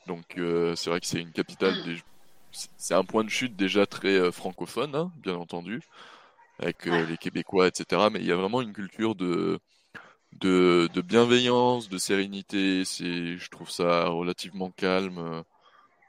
[0.06, 1.74] Donc, euh, c'est vrai que c'est une capitale,
[2.78, 5.80] c'est un point de chute déjà très francophone, hein, bien entendu,
[6.58, 8.08] avec les Québécois, etc.
[8.12, 9.58] Mais il y a vraiment une culture de,
[10.40, 12.84] de, de bienveillance, de sérénité.
[12.84, 15.42] C'est, je trouve ça relativement calme.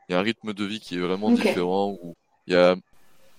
[0.08, 2.15] Il y a un rythme de vie qui est vraiment différent où
[2.47, 2.75] il y a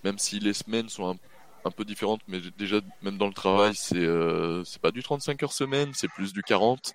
[0.03, 1.17] même si les semaines sont un,
[1.64, 5.43] un peu différentes mais déjà même dans le travail c'est euh, c'est pas du 35
[5.43, 6.93] heures semaine c'est plus du 40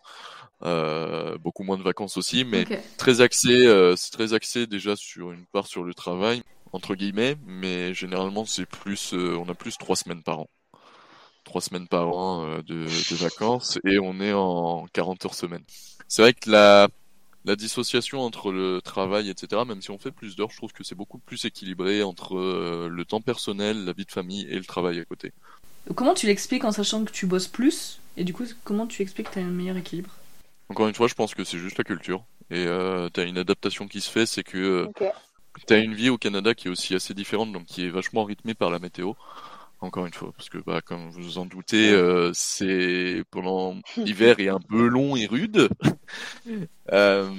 [0.61, 2.65] euh, beaucoup moins de vacances aussi mais
[2.97, 7.35] très axé euh, c'est très axé déjà sur une part sur le travail entre guillemets
[7.45, 10.49] mais généralement c'est plus euh, on a plus trois semaines par an
[11.43, 15.63] trois semaines par an euh, de, de vacances et on est en 40 heures semaine
[16.07, 16.89] c'est vrai que la
[17.45, 20.83] la dissociation entre le travail, etc., même si on fait plus d'heures, je trouve que
[20.83, 24.65] c'est beaucoup plus équilibré entre euh, le temps personnel, la vie de famille et le
[24.65, 25.31] travail à côté.
[25.95, 27.99] Comment tu l'expliques en sachant que tu bosses plus?
[28.17, 30.11] Et du coup, comment tu expliques que tu as un meilleur équilibre?
[30.67, 32.23] Encore une fois, je pense que c'est juste la culture.
[32.51, 34.87] Et euh, tu as une adaptation qui se fait, c'est que euh,
[35.67, 38.23] tu as une vie au Canada qui est aussi assez différente, donc qui est vachement
[38.23, 39.13] rythmée par la météo
[39.81, 44.39] encore une fois, parce que bah, comme vous vous en doutez, euh, c'est pendant l'hiver
[44.39, 45.69] est un peu long et rude.
[46.91, 47.29] euh,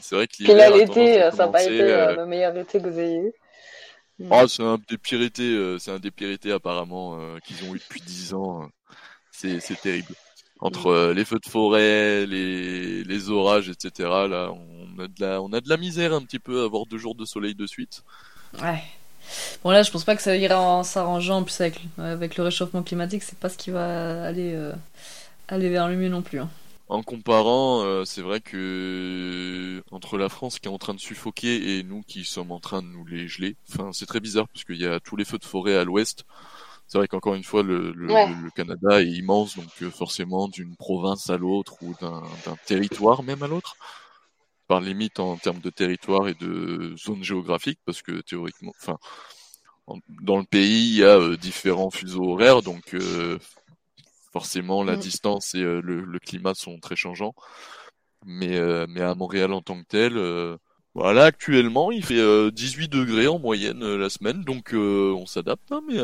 [0.00, 0.54] c'est vrai que l'hiver.
[0.54, 3.32] Puis là, l'été, ça n'a pas été euh, le meilleur été que vous ayez eu.
[4.30, 7.74] Oh, c'est un des pires étés, euh, c'est un des pires étés apparemment qu'ils ont
[7.74, 8.68] eu depuis dix ans.
[9.30, 10.12] C'est c'est terrible.
[10.60, 14.08] Entre les feux de forêt, les, les orages, etc.
[14.28, 16.86] Là, on a de la on a de la misère un petit peu à avoir
[16.86, 18.02] deux jours de soleil de suite.
[18.62, 18.82] Ouais.
[19.62, 21.38] Bon là, je pense pas que ça ira en s'arrangeant.
[21.38, 24.72] En plus avec, avec le réchauffement climatique, c'est pas ce qui va aller euh,
[25.48, 26.40] aller vers le mieux non plus.
[26.40, 26.48] Hein.
[26.88, 31.78] En comparant, euh, c'est vrai que entre la France qui est en train de suffoquer
[31.78, 34.64] et nous qui sommes en train de nous les geler, enfin c'est très bizarre parce
[34.64, 36.24] qu'il y a tous les feux de forêt à l'ouest.
[36.86, 40.74] C'est vrai qu'encore une fois, le, le, le, Canada est immense, donc euh, forcément d'une
[40.74, 42.22] province à l'autre ou d'un
[42.64, 43.76] territoire même à l'autre,
[44.68, 48.98] par limite en termes de territoire et de zone géographique, parce que théoriquement, enfin,
[50.22, 53.38] dans le pays, il y a euh, différents fuseaux horaires, donc euh,
[54.32, 55.00] forcément la mm.
[55.00, 57.34] distance et euh, le, climat sont très changeants.
[58.26, 60.58] Mais, mais à Montréal en tant que tel,
[60.92, 65.70] voilà, actuellement, il fait 18 degrés en moyenne la semaine, donc on s'adapte.
[65.70, 65.98] Hein, mais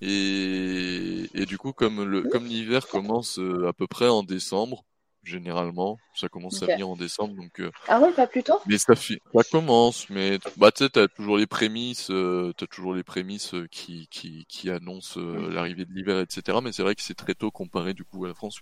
[0.00, 4.82] et, et du coup, comme le comme l'hiver commence à peu près en décembre,
[5.22, 5.98] généralement.
[6.14, 7.60] Ça commence à venir en décembre, donc.
[7.60, 8.58] Euh, ah ouais, pas plus tôt?
[8.66, 13.04] Mais ça, ça commence, mais bah tu t'as toujours les prémices, euh, t'as toujours les
[13.04, 16.58] prémices euh, qui qui qui annoncent euh, l'arrivée de l'hiver, etc.
[16.62, 18.60] Mais c'est vrai que c'est très tôt comparé du coup à la France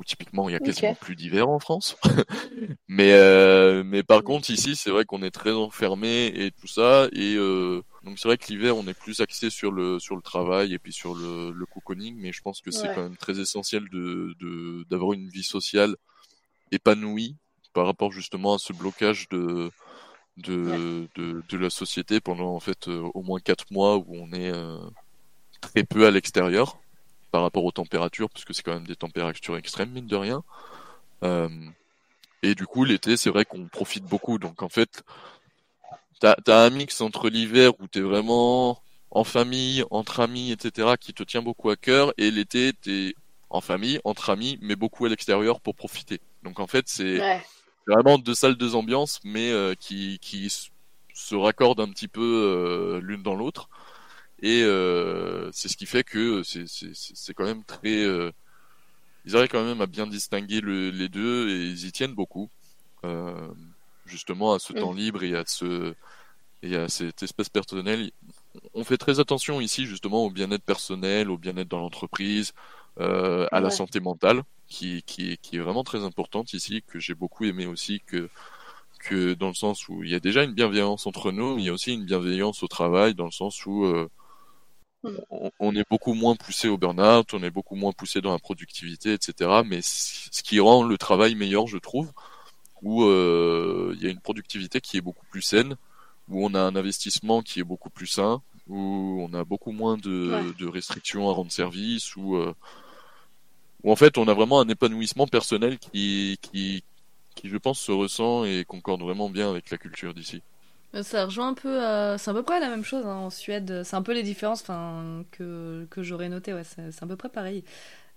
[0.00, 1.96] où typiquement il y a quasiment plus d'hiver en France.
[2.88, 7.08] mais euh, mais par contre ici c'est vrai qu'on est très enfermé et tout ça
[7.12, 10.22] et euh, donc c'est vrai que l'hiver on est plus axé sur le sur le
[10.22, 13.40] travail et puis sur le, le cocooning mais je pense que c'est quand même très
[13.40, 15.96] essentiel de d'avoir une vie sociale
[16.72, 17.36] épanouie
[17.72, 19.70] par rapport justement à ce blocage de
[20.36, 24.32] de, de, de, la société pendant en fait euh, au moins quatre mois où on
[24.32, 24.78] est euh,
[25.60, 26.78] très peu à l'extérieur
[27.30, 30.42] par rapport aux températures, puisque c'est quand même des températures extrêmes, mine de rien.
[31.22, 31.48] Euh,
[32.42, 34.38] et du coup, l'été, c'est vrai qu'on profite beaucoup.
[34.38, 35.04] Donc en fait,
[36.20, 38.80] t'as as un mix entre l'hiver où t'es vraiment
[39.10, 43.14] en famille, entre amis, etc., qui te tient beaucoup à cœur, et l'été, t'es
[43.50, 46.20] en famille, entre amis, mais beaucoup à l'extérieur pour profiter.
[46.44, 47.20] Donc en fait, c'est
[47.86, 50.48] vraiment deux salles, deux ambiances, mais euh, qui, qui
[51.12, 53.68] se raccordent un petit peu euh, l'une dans l'autre.
[54.42, 58.04] Et euh, c'est ce qui fait que c'est quand même très...
[58.04, 58.30] Euh,
[59.26, 62.48] ils arrivent quand même à bien distinguer le, les deux et ils y tiennent beaucoup.
[63.04, 63.48] Euh,
[64.10, 65.94] justement à ce temps libre et à ce
[66.62, 68.10] et à cette espèce personnelle.
[68.74, 72.52] On fait très attention ici justement au bien-être personnel, au bien-être dans l'entreprise,
[72.98, 77.14] euh, à la santé mentale, qui, qui, qui est vraiment très importante ici, que j'ai
[77.14, 78.28] beaucoup aimé aussi, que
[79.00, 81.66] que dans le sens où il y a déjà une bienveillance entre nous, mais il
[81.66, 84.08] y a aussi une bienveillance au travail, dans le sens où euh,
[85.58, 89.14] on, est beaucoup moins poussé au burn-out, on est beaucoup moins poussé dans la productivité,
[89.14, 89.62] etc.
[89.64, 92.12] Mais ce qui rend le travail meilleur, je trouve,
[92.82, 95.76] où euh, il y a une productivité qui est beaucoup plus saine,
[96.28, 99.96] où on a un investissement qui est beaucoup plus sain, où on a beaucoup moins
[99.96, 102.54] de, restrictions à rendre service, où, euh,
[103.82, 106.84] où en fait on a vraiment un épanouissement personnel qui, qui,
[107.34, 110.42] qui je pense se ressent et concorde vraiment bien avec la culture d'ici.
[110.94, 111.78] Euh, ça rejoint un peu,
[112.18, 113.82] c'est à peu près la même chose hein, en Suède.
[113.84, 114.64] C'est un peu les différences,
[115.30, 116.52] que que j'aurais noté.
[116.52, 117.64] Ouais, c'est à peu près pareil.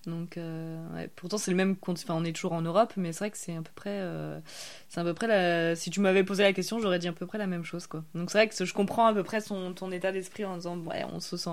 [0.06, 1.76] Donc, euh, ouais, pourtant c'est le même.
[1.88, 4.39] Enfin, on est toujours en Europe, mais c'est vrai que c'est à peu près, euh,
[4.89, 5.28] c'est à peu près.
[5.28, 5.76] La...
[5.76, 8.04] Si tu m'avais posé la question, j'aurais dit à peu près la même chose, quoi.
[8.13, 10.78] Donc c'est vrai que je comprends à peu près son ton état d'esprit en disant,
[10.78, 11.50] ouais, on se sent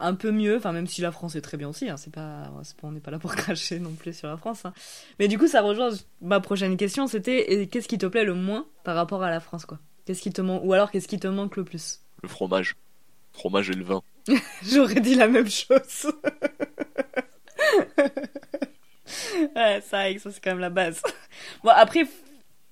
[0.00, 0.56] un peu mieux.
[0.56, 1.88] Enfin, même si la France est très bien aussi.
[1.88, 2.50] Hein, c'est pas,
[2.82, 4.64] on n'est pas là pour cracher non plus sur la France.
[4.64, 4.72] Hein.
[5.18, 7.06] Mais du coup, ça rejoint ma prochaine question.
[7.06, 9.78] C'était, qu'est-ce qui te plaît le moins par rapport à la France, quoi?
[10.06, 12.00] Qu'est-ce qui te manque Ou alors qu'est-ce qui te manque le plus?
[12.22, 12.76] Le fromage.
[13.34, 14.02] Le fromage et le vin.
[14.62, 16.12] J'aurais dit la même chose.
[19.56, 21.02] ouais, ça, ça c'est quand même la base.
[21.64, 22.06] Bon, après,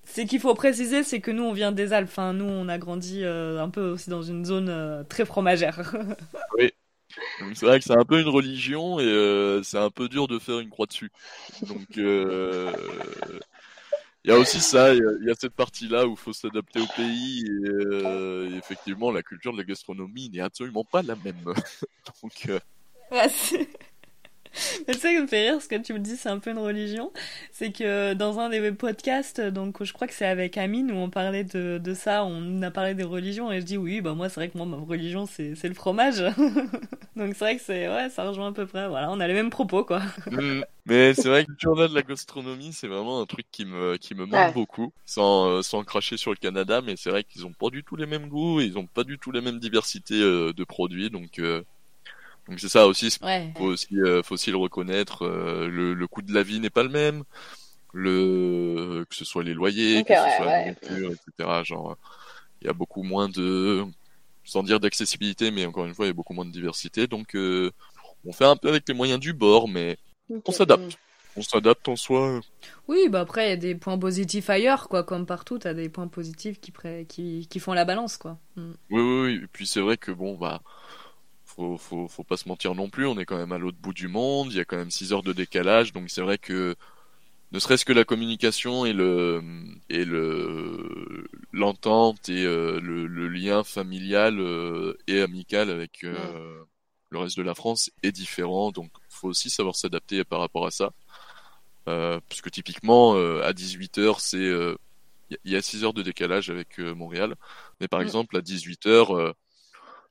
[0.05, 2.09] ce qu'il faut préciser, c'est que nous, on vient des Alpes.
[2.09, 5.93] Enfin, nous, on a grandi euh, un peu aussi dans une zone euh, très fromagère.
[6.57, 6.71] oui.
[7.55, 10.37] C'est vrai que c'est un peu une religion et euh, c'est un peu dur de
[10.37, 11.11] faire une croix dessus.
[11.63, 12.71] Donc, il
[14.25, 17.45] y a aussi ça, il y, a cette partie-là où il faut s'adapter au pays
[17.47, 21.53] et, effectivement la culture de la gastronomie n'est absolument pas la même.
[22.21, 22.59] Donc, euh...
[24.87, 26.51] Mais tu sais, que me fait rire ce que tu me dis, c'est un peu
[26.51, 27.11] une religion.
[27.51, 31.09] C'est que dans un des podcasts, donc je crois que c'est avec Amine où on
[31.09, 34.29] parlait de, de ça, on a parlé des religions et je dis oui, bah moi
[34.29, 36.19] c'est vrai que moi ma religion c'est, c'est le fromage.
[37.15, 38.87] donc c'est vrai que c'est ouais, ça rejoint à peu près.
[38.87, 40.01] Voilà, on a les mêmes propos quoi.
[40.31, 40.61] Mm.
[40.85, 43.97] mais c'est vrai que le journal de la gastronomie, c'est vraiment un truc qui me
[43.97, 47.45] qui me manque beaucoup, sans euh, sans cracher sur le Canada, mais c'est vrai qu'ils
[47.45, 50.21] ont pas du tout les mêmes goûts, ils ont pas du tout les mêmes diversités
[50.21, 51.63] euh, de produits, donc euh,
[52.49, 53.15] donc c'est ça aussi,
[53.55, 55.23] faut aussi, euh, faut aussi le reconnaître.
[55.23, 57.23] Euh, le, le coût de la vie n'est pas le même.
[57.93, 61.63] Le que ce soit les loyers, que ce soit la nourriture, etc.
[61.63, 61.95] Genre,
[62.61, 63.83] il y a beaucoup moins de,
[64.43, 67.07] sans dire d'accessibilité, mais encore une fois, il y a beaucoup moins de diversité.
[67.07, 67.71] Donc, euh,
[68.25, 69.97] on fait un peu avec les moyens du bord, mais
[70.29, 70.97] on s'adapte.
[71.37, 72.41] On s'adapte en soi.
[72.87, 75.03] Oui, bah après, il y a des points positifs ailleurs, quoi.
[75.03, 76.73] Comme partout, t'as des points positifs qui,
[77.07, 78.39] qui, qui font la balance, quoi.
[78.55, 78.71] Mm.
[78.89, 79.41] Oui, oui, oui.
[79.43, 80.61] Et puis c'est vrai que, bon, bah,
[81.77, 84.07] faut, faut, pas se mentir non plus, on est quand même à l'autre bout du
[84.07, 86.75] monde, il y a quand même 6 heures de décalage, donc c'est vrai que
[87.51, 89.41] ne serait-ce que la communication et le
[89.89, 96.63] et le l'entente et euh, le, lien familial euh, et amical avec euh,
[97.09, 100.71] le reste de la France est différent, donc faut aussi savoir s'adapter par rapport à
[100.71, 100.91] ça.
[102.29, 104.47] puisque typiquement à 18 heures c'est
[105.43, 107.35] il y a 6 heures de décalage avec Montréal,
[107.79, 109.35] mais par exemple à 18 heures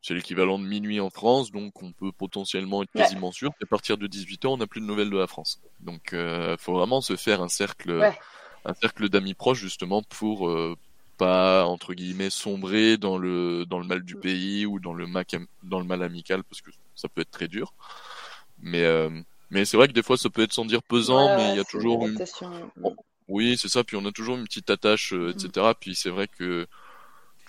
[0.02, 3.98] c'est l'équivalent de minuit en France, donc on peut potentiellement être quasiment sûr qu'à partir
[3.98, 5.60] de 18 ans, on n'a plus de nouvelles de la France.
[5.80, 8.12] Donc, euh, faut vraiment se faire un cercle,
[8.64, 10.76] un cercle d'amis proches justement pour euh,
[11.16, 15.06] pas entre guillemets sombrer dans le dans le mal du pays ou dans le
[15.64, 17.74] dans le mal amical parce que ça peut être très dur.
[18.60, 19.10] Mais euh,
[19.50, 21.60] Mais c'est vrai que des fois, ça peut être sans dire pesant, mais il y
[21.60, 22.22] a toujours une...
[23.28, 23.84] Oui, c'est ça.
[23.84, 25.66] Puis on a toujours une petite attache, euh, etc.
[25.78, 26.66] Puis c'est vrai que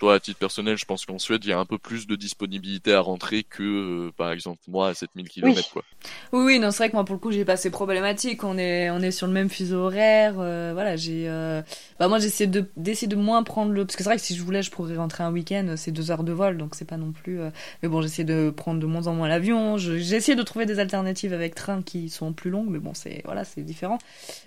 [0.00, 2.16] toi, à titre personnel, je pense qu'en Suède, il y a un peu plus de
[2.16, 3.62] disponibilité à rentrer que,
[4.08, 5.54] euh, par exemple, moi, à 7000 km.
[5.54, 5.62] Oui.
[5.74, 5.84] Quoi.
[6.32, 8.42] oui, oui, non, c'est vrai que moi, pour le coup, j'ai pas ces problématiques.
[8.42, 10.36] On est, on est sur le même fuseau horaire.
[10.38, 11.28] Euh, voilà, j'ai.
[11.28, 11.60] Euh...
[11.98, 13.84] Bah, moi, j'essaie de, d'essayer de moins prendre le.
[13.84, 16.10] Parce que c'est vrai que si je voulais, je pourrais rentrer un week-end, c'est deux
[16.10, 17.38] heures de vol, donc c'est pas non plus.
[17.82, 19.76] Mais bon, j'essaie de prendre de moins en moins l'avion.
[19.76, 23.20] J'ai essayé de trouver des alternatives avec train qui sont plus longues, mais bon, c'est
[23.26, 23.98] voilà, c'est différent.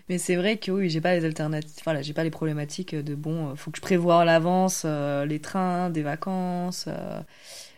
[0.10, 1.84] Mais c'est vrai que oui, j'ai pas les alternatives.
[1.84, 5.90] Voilà, j'ai pas les problématiques de bon, faut que je prévoie à l'avance les trains,
[5.90, 6.86] des vacances.
[6.88, 7.20] Euh,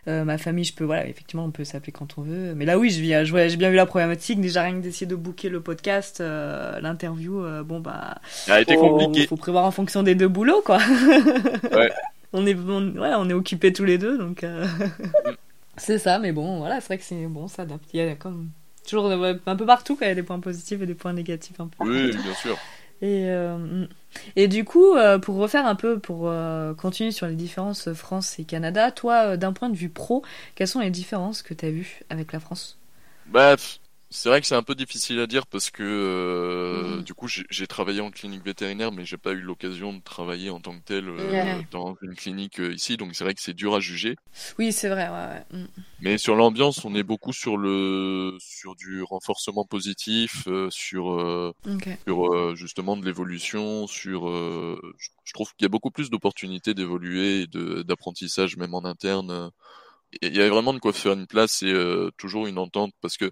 [0.07, 2.53] euh, ma famille, je peux, voilà, effectivement, on peut s'appeler quand on veut.
[2.55, 4.39] Mais là, oui, j'ai bien vu la problématique.
[4.39, 8.19] Déjà, rien que d'essayer de booker le podcast, euh, l'interview, bon, bah.
[8.29, 9.21] Ça a été compliqué.
[9.21, 10.77] Il faut prévoir en fonction des deux boulots, quoi.
[11.73, 11.91] ouais.
[12.33, 14.45] on est, on, ouais, on est occupés tous les deux, donc.
[15.77, 17.85] c'est ça, mais bon, voilà, c'est vrai que c'est bon, ça adapte.
[17.93, 18.49] Il y a comme.
[18.87, 21.59] Toujours un peu partout, quand il y a des points positifs et des points négatifs,
[21.59, 21.83] un peu.
[21.83, 22.55] Oui, bien sûr.
[23.01, 23.85] Et, euh,
[24.35, 28.39] et du coup, euh, pour refaire un peu, pour euh, continuer sur les différences France
[28.39, 30.23] et Canada, toi, d'un point de vue pro,
[30.55, 32.77] quelles sont les différences que tu as vues avec la France?
[33.25, 33.55] Bah,
[34.15, 37.03] c'est vrai que c'est un peu difficile à dire parce que euh, mhm.
[37.03, 40.61] du coup j'ai travaillé en clinique vétérinaire mais j'ai pas eu l'occasion de travailler en
[40.61, 43.75] tant que tel euh, dans une clinique euh, ici donc c'est vrai que c'est dur
[43.75, 44.15] à juger.
[44.57, 45.65] Oui c'est vrai ouais, mm.
[45.99, 51.53] Mais sur l'ambiance on est beaucoup sur le sur du renforcement positif sur
[51.89, 57.47] sur justement de l'évolution sur je trouve qu'il y a beaucoup plus d'opportunités d'évoluer et
[57.83, 59.51] d'apprentissage même en interne.
[60.21, 61.73] Il y a vraiment de quoi faire une place et
[62.17, 63.29] toujours une entente parce que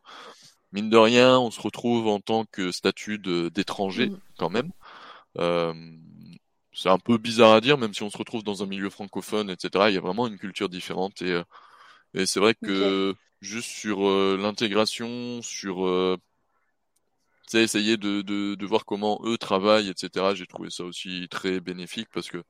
[0.73, 4.19] mine de rien, on se retrouve en tant que statut d'étranger mm.
[4.37, 4.71] quand même.
[5.37, 5.73] Euh,
[6.73, 9.49] c'est un peu bizarre à dire, même si on se retrouve dans un milieu francophone,
[9.49, 9.85] etc.
[9.89, 11.43] Il y a vraiment une culture différente et, euh,
[12.13, 16.17] et c'est vrai que juste sur euh, l'intégration, sur euh,
[17.53, 20.33] essayer de, de, de, voir comment eux travaillent, etc.
[20.33, 22.43] J'ai trouvé ça aussi très bénéfique parce que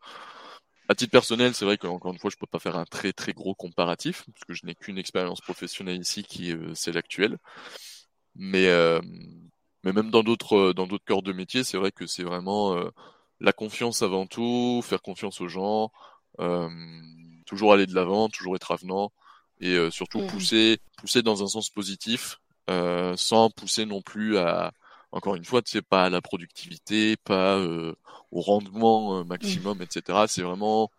[0.88, 3.34] à titre personnel, c'est vrai qu'encore une fois, je peux pas faire un très très
[3.34, 7.38] gros comparatif parce que je n'ai qu'une expérience professionnelle ici qui est celle actuelle.
[8.36, 9.00] Mais, euh,
[9.84, 12.76] mais même dans d'autres euh, dans d'autres corps de métier, c'est vrai que c'est vraiment
[12.76, 12.90] euh,
[13.40, 15.92] la confiance avant tout, faire confiance aux gens,
[17.46, 19.12] toujours aller de l'avant, toujours être avenant
[19.60, 24.74] et surtout mmh pousser pousser dans un sens positif, sans pousser non plus à
[25.12, 29.28] encore une fois, tu sais, pas à la productivité, pas au rendement mmh.
[29.28, 30.26] maximum, etc.
[30.28, 30.90] C'est vraiment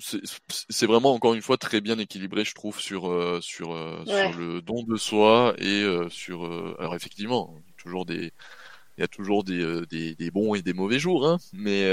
[0.00, 4.38] c'est vraiment encore une fois très bien équilibré, je trouve, sur euh, sur euh, sur
[4.38, 6.44] le don de soi et euh, sur.
[6.78, 8.32] alors effectivement, toujours des
[8.98, 11.88] il y a toujours des, des, des, bons et des mauvais jours, hein, mais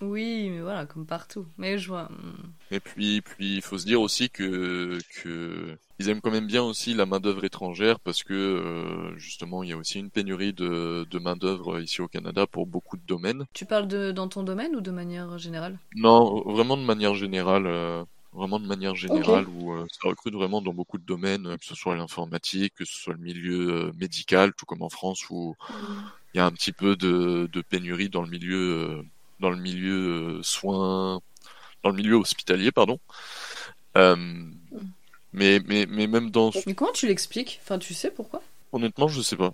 [0.00, 1.46] oui, mais voilà, comme partout.
[1.56, 2.04] Mais je vois.
[2.04, 2.52] Hmm.
[2.70, 6.62] Et puis, puis, il faut se dire aussi que, que ils aiment quand même bien
[6.62, 10.52] aussi la main d'œuvre étrangère parce que euh, justement, il y a aussi une pénurie
[10.52, 13.44] de, de main d'œuvre ici au Canada pour beaucoup de domaines.
[13.52, 15.78] Tu parles de dans ton domaine ou de manière générale?
[15.94, 17.66] Non, vraiment de manière générale.
[17.66, 21.64] Euh, vraiment de manière générale où euh, ça recrute vraiment dans beaucoup de domaines, que
[21.64, 25.74] ce soit l'informatique, que ce soit le milieu médical, tout comme en France où hmm.
[26.34, 29.04] il y a un petit peu de, de pénurie dans le milieu
[29.40, 31.20] dans le milieu euh, soins,
[31.82, 32.98] dans le milieu hospitalier, pardon.
[33.96, 34.16] Euh,
[35.32, 36.50] mais, mais, mais même dans.
[36.66, 37.60] Mais comment tu l'expliques?
[37.62, 38.42] Enfin, tu sais pourquoi?
[38.72, 39.52] Honnêtement, je sais pas.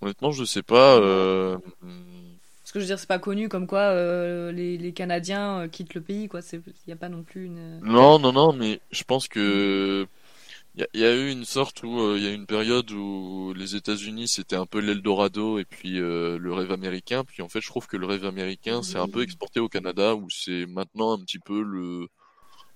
[0.00, 0.96] Honnêtement, je sais pas.
[0.96, 1.58] Euh...
[2.62, 5.94] Parce que je veux dire, c'est pas connu comme quoi euh, les, les, Canadiens quittent
[5.94, 6.40] le pays, quoi.
[6.52, 7.80] Il n'y a pas non plus une.
[7.80, 10.06] Non, non, non, mais je pense que
[10.94, 13.74] il y, a eu une sorte où euh, il y a une période où les
[13.74, 17.24] États-Unis c'était un peu l'Eldorado et puis euh, le rêve américain.
[17.24, 20.14] Puis en fait, je trouve que le rêve américain c'est un peu exporté au Canada
[20.14, 22.08] où c'est maintenant un petit peu le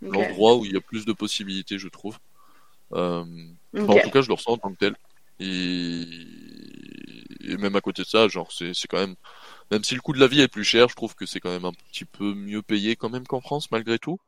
[0.01, 2.19] l'endroit où il y a plus de possibilités, je trouve.
[2.93, 3.25] Euh,
[3.79, 4.97] en tout cas, je le ressens en tant que tel.
[5.39, 6.03] Et,
[7.41, 9.15] et même à côté de ça, genre c'est c'est quand même
[9.71, 11.51] même si le coût de la vie est plus cher, je trouve que c'est quand
[11.51, 14.19] même un petit peu mieux payé quand même qu'en France malgré tout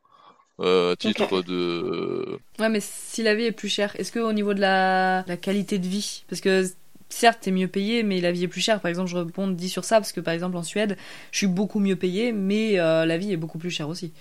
[0.61, 2.39] euh, titre de.
[2.59, 5.37] Ouais, mais si la vie est plus chère, est-ce que au niveau de la, la
[5.37, 6.65] qualité de vie, parce que
[7.09, 8.81] certes t'es mieux payé, mais la vie est plus chère.
[8.81, 10.97] Par exemple, je rebondis sur ça parce que par exemple en Suède,
[11.33, 14.13] je suis beaucoup mieux payé, mais euh, la vie est beaucoup plus chère aussi.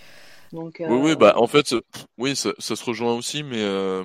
[0.51, 0.87] Donc, euh...
[0.89, 1.73] Oui, oui, bah en fait,
[2.17, 4.03] oui, ça, ça se rejoint aussi, mais euh,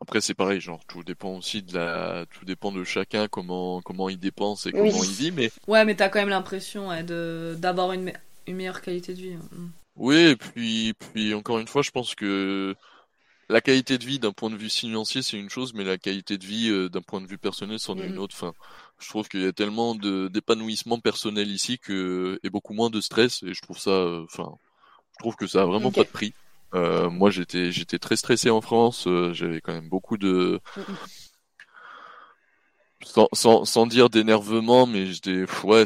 [0.00, 4.08] après c'est pareil, genre tout dépend aussi de la, tout dépend de chacun comment comment
[4.08, 5.50] il dépense et comment il vit, mais.
[5.66, 8.12] Ouais, mais t'as quand même l'impression ouais, de d'avoir une,
[8.46, 9.36] une meilleure qualité de vie.
[9.96, 12.74] Oui, et puis, puis encore une fois, je pense que
[13.48, 16.36] la qualité de vie d'un point de vue financier, c'est une chose, mais la qualité
[16.38, 18.18] de vie euh, d'un point de vue personnel, c'en est une mm.
[18.18, 18.34] autre.
[18.36, 18.52] Enfin,
[18.98, 23.42] je trouve qu'il y a tellement d'épanouissement personnel ici que et beaucoup moins de stress,
[23.42, 24.56] et je trouve ça, euh, enfin,
[25.12, 26.34] je trouve que ça a vraiment pas de prix.
[26.74, 29.06] Euh, moi, j'étais j'étais très stressé en France.
[29.06, 30.60] Euh, j'avais quand même beaucoup de
[33.02, 35.84] sans, sans, sans dire d'énervement, mais j'étais ouais,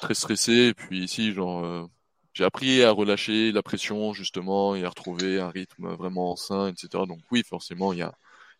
[0.00, 0.52] très stressé.
[0.52, 1.86] Et puis ici, genre, euh,
[2.34, 7.04] j'ai appris à relâcher la pression justement et à retrouver un rythme vraiment sain, etc.
[7.08, 8.12] Donc oui, forcément, il y a,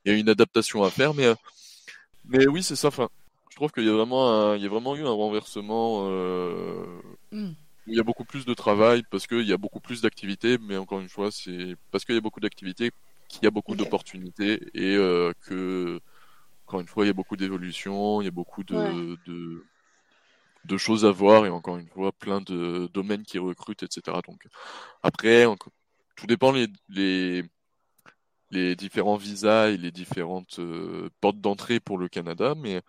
[0.07, 1.35] y a une adaptation à faire, mais
[2.27, 2.89] mais oui, c'est ça.
[2.89, 3.09] Enfin,
[3.51, 6.07] je trouve qu'il y a vraiment, il y a vraiment eu un renversement.
[6.09, 6.85] Euh,
[7.33, 7.53] mm.
[7.87, 10.79] Il y a beaucoup plus de travail parce qu'il y a beaucoup plus d'activités, mais
[10.79, 12.91] encore une fois, c'est parce qu'il y a beaucoup d'activités
[13.29, 16.01] qu'il y a beaucoup d'opportunités et euh, que
[16.67, 19.65] encore une fois, il y a beaucoup d'évolutions, il y a beaucoup de, de,
[20.77, 24.19] choses à voir et encore une fois, plein de domaines qui recrutent, etc.
[24.27, 24.47] Donc
[25.03, 25.47] après,
[26.17, 27.45] tout dépend les, les,
[28.51, 32.81] les, différents visas et les différentes euh, portes d'entrée pour le Canada, mais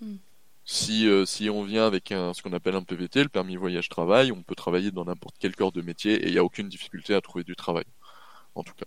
[0.00, 0.16] hmm.
[0.64, 4.32] si, euh, si on vient avec un, ce qu'on appelle un PVT, le permis voyage-travail,
[4.32, 7.14] on peut travailler dans n'importe quel corps de métier et il n'y a aucune difficulté
[7.14, 7.84] à trouver du travail,
[8.54, 8.86] en tout cas.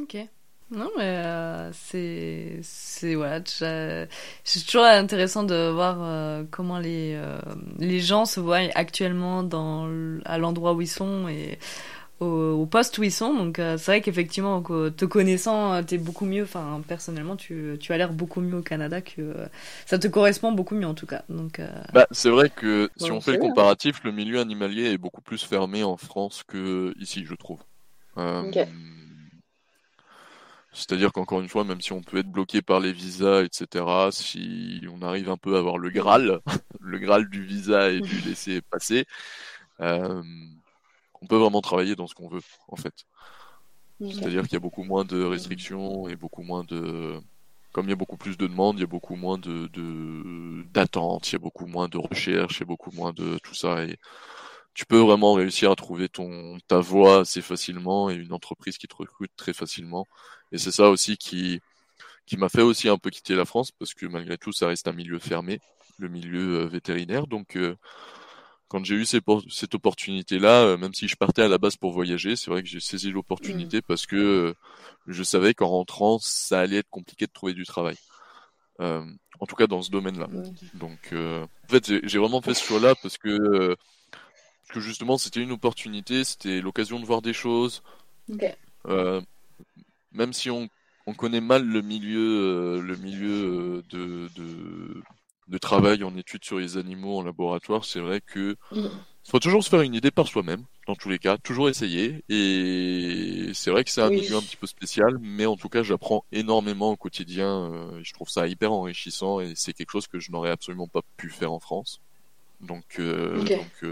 [0.00, 0.28] Ok.
[0.70, 2.58] Non, mais euh, c'est.
[2.62, 3.14] C'est.
[3.14, 3.40] Voilà.
[3.46, 7.38] C'est toujours intéressant de voir euh, comment les, euh,
[7.78, 9.88] les gens se voient actuellement dans,
[10.26, 11.58] à l'endroit où ils sont et
[12.20, 13.32] au, poste où ils sont.
[13.32, 16.42] Donc, c'est vrai qu'effectivement, te connaissant, t'es beaucoup mieux.
[16.42, 19.34] Enfin, personnellement, tu, tu as l'air beaucoup mieux au Canada que.
[19.86, 21.22] ça te correspond beaucoup mieux en tout cas.
[21.30, 21.62] Donc.
[21.94, 25.42] Bah, c'est vrai que si on fait le comparatif, le milieu animalier est beaucoup plus
[25.42, 27.60] fermé en France que ici, je trouve.
[30.72, 34.82] C'est-à-dire qu'encore une fois, même si on peut être bloqué par les visas, etc., si
[34.92, 36.40] on arrive un peu à avoir le Graal,
[36.80, 39.06] le Graal du visa et du laisser passer,
[39.80, 40.22] euh,
[41.20, 42.94] on peut vraiment travailler dans ce qu'on veut, en fait.
[44.00, 47.20] C'est-à-dire qu'il y a beaucoup moins de restrictions et beaucoup moins de...
[47.72, 49.68] Comme il y a beaucoup plus de demandes, il y a beaucoup moins de
[50.72, 53.54] d'attentes, il y a beaucoup moins de recherches, il y a beaucoup moins de tout
[53.54, 53.84] ça.
[53.84, 53.98] Et
[54.74, 58.86] tu peux vraiment réussir à trouver ton ta voie assez facilement et une entreprise qui
[58.88, 60.06] te recrute très facilement.
[60.52, 61.60] Et c'est ça aussi qui
[62.26, 64.86] qui m'a fait aussi un peu quitter la France parce que malgré tout ça reste
[64.86, 65.60] un milieu fermé,
[65.98, 67.26] le milieu euh, vétérinaire.
[67.26, 67.74] Donc euh,
[68.68, 72.36] quand j'ai eu cette opportunité-là, euh, même si je partais à la base pour voyager,
[72.36, 73.88] c'est vrai que j'ai saisi l'opportunité mmh.
[73.88, 74.54] parce que
[75.06, 77.96] je savais qu'en rentrant, ça allait être compliqué de trouver du travail.
[78.78, 80.28] en tout cas dans ce domaine-là.
[80.74, 83.74] Donc en fait, j'ai vraiment fait ce choix-là parce que
[84.68, 87.82] que justement c'était une opportunité, c'était l'occasion de voir des choses.
[88.86, 89.20] Euh,
[90.12, 90.68] même si on,
[91.06, 95.02] on, connaît mal le milieu, euh, le milieu euh, de, de,
[95.48, 98.90] de, travail en études sur les animaux en laboratoire, c'est vrai que il mm.
[99.24, 102.22] faut toujours se faire une idée par soi-même, dans tous les cas, toujours essayer.
[102.28, 105.82] Et c'est vrai que c'est un milieu un petit peu spécial, mais en tout cas
[105.82, 107.98] j'apprends énormément au quotidien.
[108.02, 111.30] je trouve ça hyper enrichissant et c'est quelque chose que je n'aurais absolument pas pu
[111.30, 112.00] faire en France.
[112.60, 113.84] Donc, donc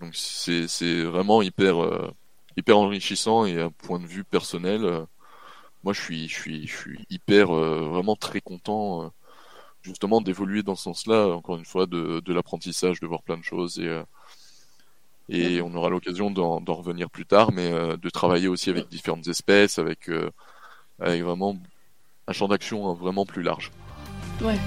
[0.00, 2.10] donc c'est c'est vraiment hyper euh,
[2.56, 5.04] hyper enrichissant et un point de vue personnel, euh,
[5.84, 9.12] moi je suis je suis je suis hyper euh, vraiment très content
[9.82, 11.28] justement d'évoluer dans ce sens-là.
[11.28, 14.02] Encore une fois de de l'apprentissage, de voir plein de choses et
[15.28, 19.78] et on aura l'occasion d'en revenir plus tard, mais de travailler aussi avec différentes espèces,
[19.78, 20.10] avec
[20.98, 21.56] avec vraiment
[22.26, 23.70] un champ d'action hein, vraiment plus large.
[24.42, 24.58] Ouais.